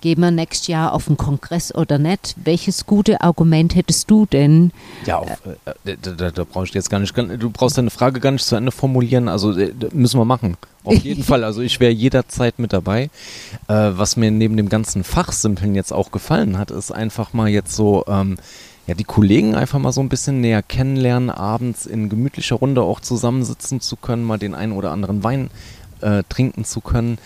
gehen 0.00 0.20
wir 0.20 0.30
nächstes 0.30 0.68
Jahr 0.68 0.92
auf 0.92 1.06
den 1.06 1.16
Kongress 1.16 1.74
oder 1.74 1.98
nicht? 1.98 2.34
Welches 2.42 2.86
gute 2.86 3.20
Argument 3.20 3.74
hättest 3.74 4.10
du 4.10 4.26
denn? 4.26 4.72
Ja, 5.06 5.18
auf, 5.18 5.30
äh, 5.84 5.96
da, 6.00 6.12
da, 6.12 6.30
da 6.30 6.44
brauchst 6.44 6.74
du 6.74 6.78
jetzt 6.78 6.90
gar 6.90 6.98
nicht, 6.98 7.16
du 7.16 7.50
brauchst 7.50 7.78
deine 7.78 7.90
Frage 7.90 8.20
gar 8.20 8.30
nicht 8.30 8.44
zu 8.44 8.56
Ende 8.56 8.72
formulieren. 8.72 9.28
Also 9.28 9.52
äh, 9.58 9.72
müssen 9.92 10.18
wir 10.18 10.24
machen. 10.24 10.56
Auf 10.84 10.96
jeden 10.96 11.24
Fall. 11.24 11.44
Also 11.44 11.60
ich 11.60 11.80
wäre 11.80 11.92
jederzeit 11.92 12.58
mit 12.58 12.72
dabei. 12.72 13.10
Äh, 13.68 13.90
was 13.92 14.16
mir 14.16 14.30
neben 14.30 14.56
dem 14.56 14.68
ganzen 14.68 15.04
Fachsimpeln 15.04 15.74
jetzt 15.74 15.92
auch 15.92 16.10
gefallen 16.10 16.58
hat, 16.58 16.70
ist 16.70 16.92
einfach 16.92 17.32
mal 17.32 17.48
jetzt 17.48 17.74
so. 17.74 18.04
Ähm, 18.08 18.36
ja, 18.86 18.94
die 18.94 19.04
Kollegen 19.04 19.54
einfach 19.54 19.78
mal 19.78 19.92
so 19.92 20.00
ein 20.00 20.08
bisschen 20.08 20.40
näher 20.40 20.62
kennenlernen, 20.62 21.28
abends 21.28 21.84
in 21.84 22.08
gemütlicher 22.08 22.56
Runde 22.56 22.80
auch 22.80 23.00
zusammensitzen 23.00 23.82
zu 23.82 23.96
können, 23.96 24.24
mal 24.24 24.38
den 24.38 24.54
einen 24.54 24.72
oder 24.72 24.92
anderen 24.92 25.22
Wein 25.22 25.50
äh, 26.00 26.22
trinken 26.30 26.64
zu 26.64 26.80
können. 26.80 27.18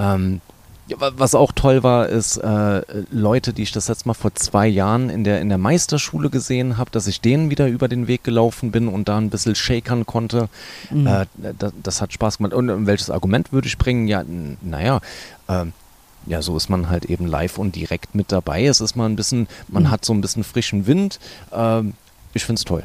Ähm, 0.00 0.40
was 0.88 1.34
auch 1.34 1.52
toll 1.52 1.82
war, 1.82 2.08
ist 2.08 2.36
äh, 2.36 2.82
Leute, 3.10 3.52
die 3.52 3.62
ich 3.62 3.72
das 3.72 3.88
letzte 3.88 4.08
Mal 4.08 4.14
vor 4.14 4.34
zwei 4.34 4.68
Jahren 4.68 5.10
in 5.10 5.24
der, 5.24 5.40
in 5.40 5.48
der 5.48 5.58
Meisterschule 5.58 6.30
gesehen 6.30 6.76
habe, 6.76 6.90
dass 6.90 7.06
ich 7.08 7.20
denen 7.20 7.50
wieder 7.50 7.66
über 7.66 7.88
den 7.88 8.06
Weg 8.06 8.22
gelaufen 8.22 8.70
bin 8.70 8.86
und 8.88 9.08
da 9.08 9.18
ein 9.18 9.30
bisschen 9.30 9.54
shakern 9.54 10.06
konnte. 10.06 10.48
Mhm. 10.90 11.06
Äh, 11.06 11.26
das, 11.58 11.72
das, 11.82 12.00
hat 12.00 12.12
Spaß 12.12 12.38
gemacht. 12.38 12.54
Und 12.54 12.86
welches 12.86 13.10
Argument 13.10 13.52
würde 13.52 13.66
ich 13.66 13.78
bringen? 13.78 14.06
Ja, 14.06 14.22
naja, 14.62 15.00
äh, 15.48 15.64
ja, 16.26 16.42
so 16.42 16.56
ist 16.56 16.68
man 16.68 16.88
halt 16.88 17.06
eben 17.06 17.26
live 17.26 17.58
und 17.58 17.74
direkt 17.74 18.14
mit 18.14 18.30
dabei. 18.30 18.66
Es 18.66 18.80
ist 18.80 18.96
mal 18.96 19.08
ein 19.08 19.16
bisschen, 19.16 19.48
man 19.68 19.84
mhm. 19.84 19.90
hat 19.90 20.04
so 20.04 20.12
ein 20.12 20.20
bisschen 20.20 20.44
frischen 20.44 20.86
Wind. 20.86 21.18
Ähm, 21.52 21.94
ich 22.34 22.44
finde 22.44 22.60
es 22.60 22.64
toll. 22.64 22.84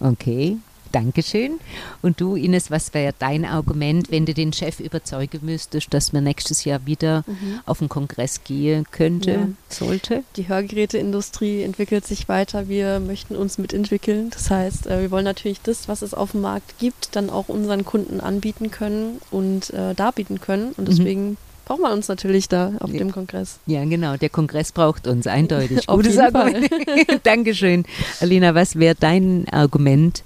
Okay, 0.00 0.56
Dankeschön. 0.92 1.58
Und 2.02 2.20
du, 2.20 2.36
Ines, 2.36 2.70
was 2.70 2.94
wäre 2.94 3.14
dein 3.18 3.44
Argument, 3.44 4.10
wenn 4.10 4.26
du 4.26 4.34
den 4.34 4.52
Chef 4.52 4.80
überzeugen 4.80 5.40
müsstest, 5.42 5.92
dass 5.92 6.12
man 6.12 6.24
nächstes 6.24 6.64
Jahr 6.64 6.86
wieder 6.86 7.24
mhm. 7.26 7.60
auf 7.66 7.78
den 7.78 7.88
Kongress 7.88 8.44
gehen 8.44 8.86
könnte, 8.90 9.30
ja. 9.30 9.48
sollte? 9.68 10.22
Die 10.36 10.48
Hörgeräteindustrie 10.48 11.62
entwickelt 11.62 12.06
sich 12.06 12.28
weiter. 12.28 12.68
Wir 12.68 13.00
möchten 13.00 13.36
uns 13.36 13.58
mitentwickeln. 13.58 14.30
Das 14.30 14.50
heißt, 14.50 14.86
äh, 14.86 15.02
wir 15.02 15.10
wollen 15.10 15.24
natürlich 15.24 15.60
das, 15.62 15.88
was 15.88 16.02
es 16.02 16.14
auf 16.14 16.32
dem 16.32 16.42
Markt 16.42 16.78
gibt, 16.78 17.16
dann 17.16 17.30
auch 17.30 17.48
unseren 17.48 17.84
Kunden 17.84 18.20
anbieten 18.20 18.70
können 18.70 19.20
und 19.30 19.70
äh, 19.70 19.94
darbieten 19.94 20.40
können. 20.40 20.72
Und 20.76 20.84
mhm. 20.88 20.96
deswegen 20.96 21.28
mhm 21.30 21.36
braucht 21.64 21.80
man 21.80 21.92
uns 21.92 22.08
natürlich 22.08 22.48
da 22.48 22.72
auf 22.80 22.90
dem 22.90 23.12
Kongress. 23.12 23.58
Ja, 23.66 23.84
genau. 23.84 24.16
Der 24.16 24.28
Kongress 24.28 24.72
braucht 24.72 25.06
uns 25.06 25.26
eindeutig. 25.26 25.86
Gutes 25.86 26.18
Argument. 26.18 26.68
Dankeschön. 27.22 27.84
Alina, 28.20 28.54
was 28.54 28.76
wäre 28.76 28.94
dein 28.94 29.46
Argument, 29.50 30.22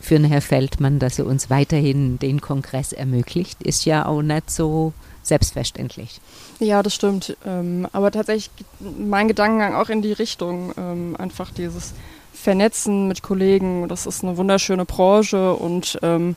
für 0.00 0.14
den 0.14 0.24
Herr 0.24 0.40
Feldmann, 0.40 0.98
dass 0.98 1.18
er 1.18 1.26
uns 1.26 1.50
weiterhin 1.50 2.18
den 2.18 2.40
Kongress 2.40 2.92
ermöglicht, 2.92 3.62
ist 3.62 3.84
ja 3.84 4.06
auch 4.06 4.22
nicht 4.22 4.50
so 4.50 4.92
selbstverständlich. 5.22 6.20
Ja, 6.58 6.82
das 6.82 6.94
stimmt. 6.94 7.36
Ähm, 7.46 7.86
aber 7.92 8.10
tatsächlich 8.10 8.50
mein 8.80 9.28
Gedankengang 9.28 9.74
auch 9.74 9.90
in 9.90 10.02
die 10.02 10.12
Richtung, 10.12 10.72
ähm, 10.76 11.16
einfach 11.18 11.50
dieses 11.50 11.92
Vernetzen 12.32 13.06
mit 13.06 13.22
Kollegen, 13.22 13.86
das 13.88 14.06
ist 14.06 14.24
eine 14.24 14.38
wunderschöne 14.38 14.86
Branche 14.86 15.54
und 15.54 15.98
ähm, 16.02 16.36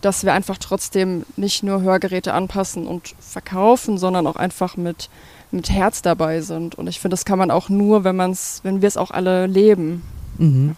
dass 0.00 0.24
wir 0.24 0.32
einfach 0.32 0.58
trotzdem 0.58 1.24
nicht 1.36 1.62
nur 1.62 1.82
Hörgeräte 1.82 2.34
anpassen 2.34 2.86
und 2.86 3.14
verkaufen, 3.20 3.98
sondern 3.98 4.26
auch 4.26 4.36
einfach 4.36 4.76
mit, 4.76 5.10
mit 5.50 5.70
Herz 5.70 6.02
dabei 6.02 6.40
sind. 6.40 6.74
Und 6.74 6.88
ich 6.88 6.98
finde, 6.98 7.14
das 7.14 7.24
kann 7.24 7.38
man 7.38 7.50
auch 7.50 7.68
nur, 7.68 8.02
wenn 8.02 8.16
man's, 8.16 8.60
wenn 8.64 8.82
wir 8.82 8.88
es 8.88 8.96
auch 8.96 9.10
alle 9.10 9.46
leben. 9.46 10.02
Mhm. 10.38 10.74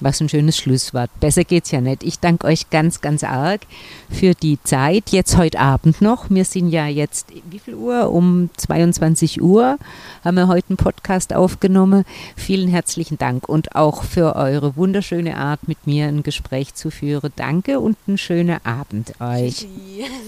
Was 0.00 0.20
ein 0.20 0.28
schönes 0.28 0.58
Schlusswort. 0.58 1.10
Besser 1.20 1.44
geht's 1.44 1.70
ja 1.70 1.80
nicht. 1.80 2.02
Ich 2.02 2.20
danke 2.20 2.46
euch 2.46 2.68
ganz, 2.68 3.00
ganz 3.00 3.24
arg 3.24 3.62
für 4.10 4.34
die 4.34 4.58
Zeit. 4.62 5.10
Jetzt 5.10 5.38
heute 5.38 5.58
Abend 5.58 6.02
noch. 6.02 6.28
Wir 6.28 6.44
sind 6.44 6.68
ja 6.68 6.86
jetzt, 6.86 7.28
wie 7.48 7.58
viel 7.58 7.74
Uhr? 7.74 8.12
Um 8.12 8.50
22 8.58 9.40
Uhr 9.40 9.78
haben 10.22 10.36
wir 10.36 10.48
heute 10.48 10.68
einen 10.70 10.76
Podcast 10.76 11.34
aufgenommen. 11.34 12.04
Vielen 12.36 12.68
herzlichen 12.68 13.16
Dank 13.16 13.48
und 13.48 13.74
auch 13.74 14.02
für 14.02 14.36
eure 14.36 14.76
wunderschöne 14.76 15.38
Art, 15.38 15.66
mit 15.66 15.86
mir 15.86 16.08
ein 16.08 16.22
Gespräch 16.22 16.74
zu 16.74 16.90
führen. 16.90 17.32
Danke 17.36 17.80
und 17.80 17.96
einen 18.06 18.18
schönen 18.18 18.64
Abend 18.66 19.14
euch. 19.18 19.66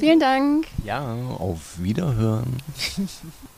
Vielen 0.01 0.21
Dank. 0.21 0.67
Ja, 0.85 1.15
auf 1.39 1.83
Wiederhören. 1.83 2.57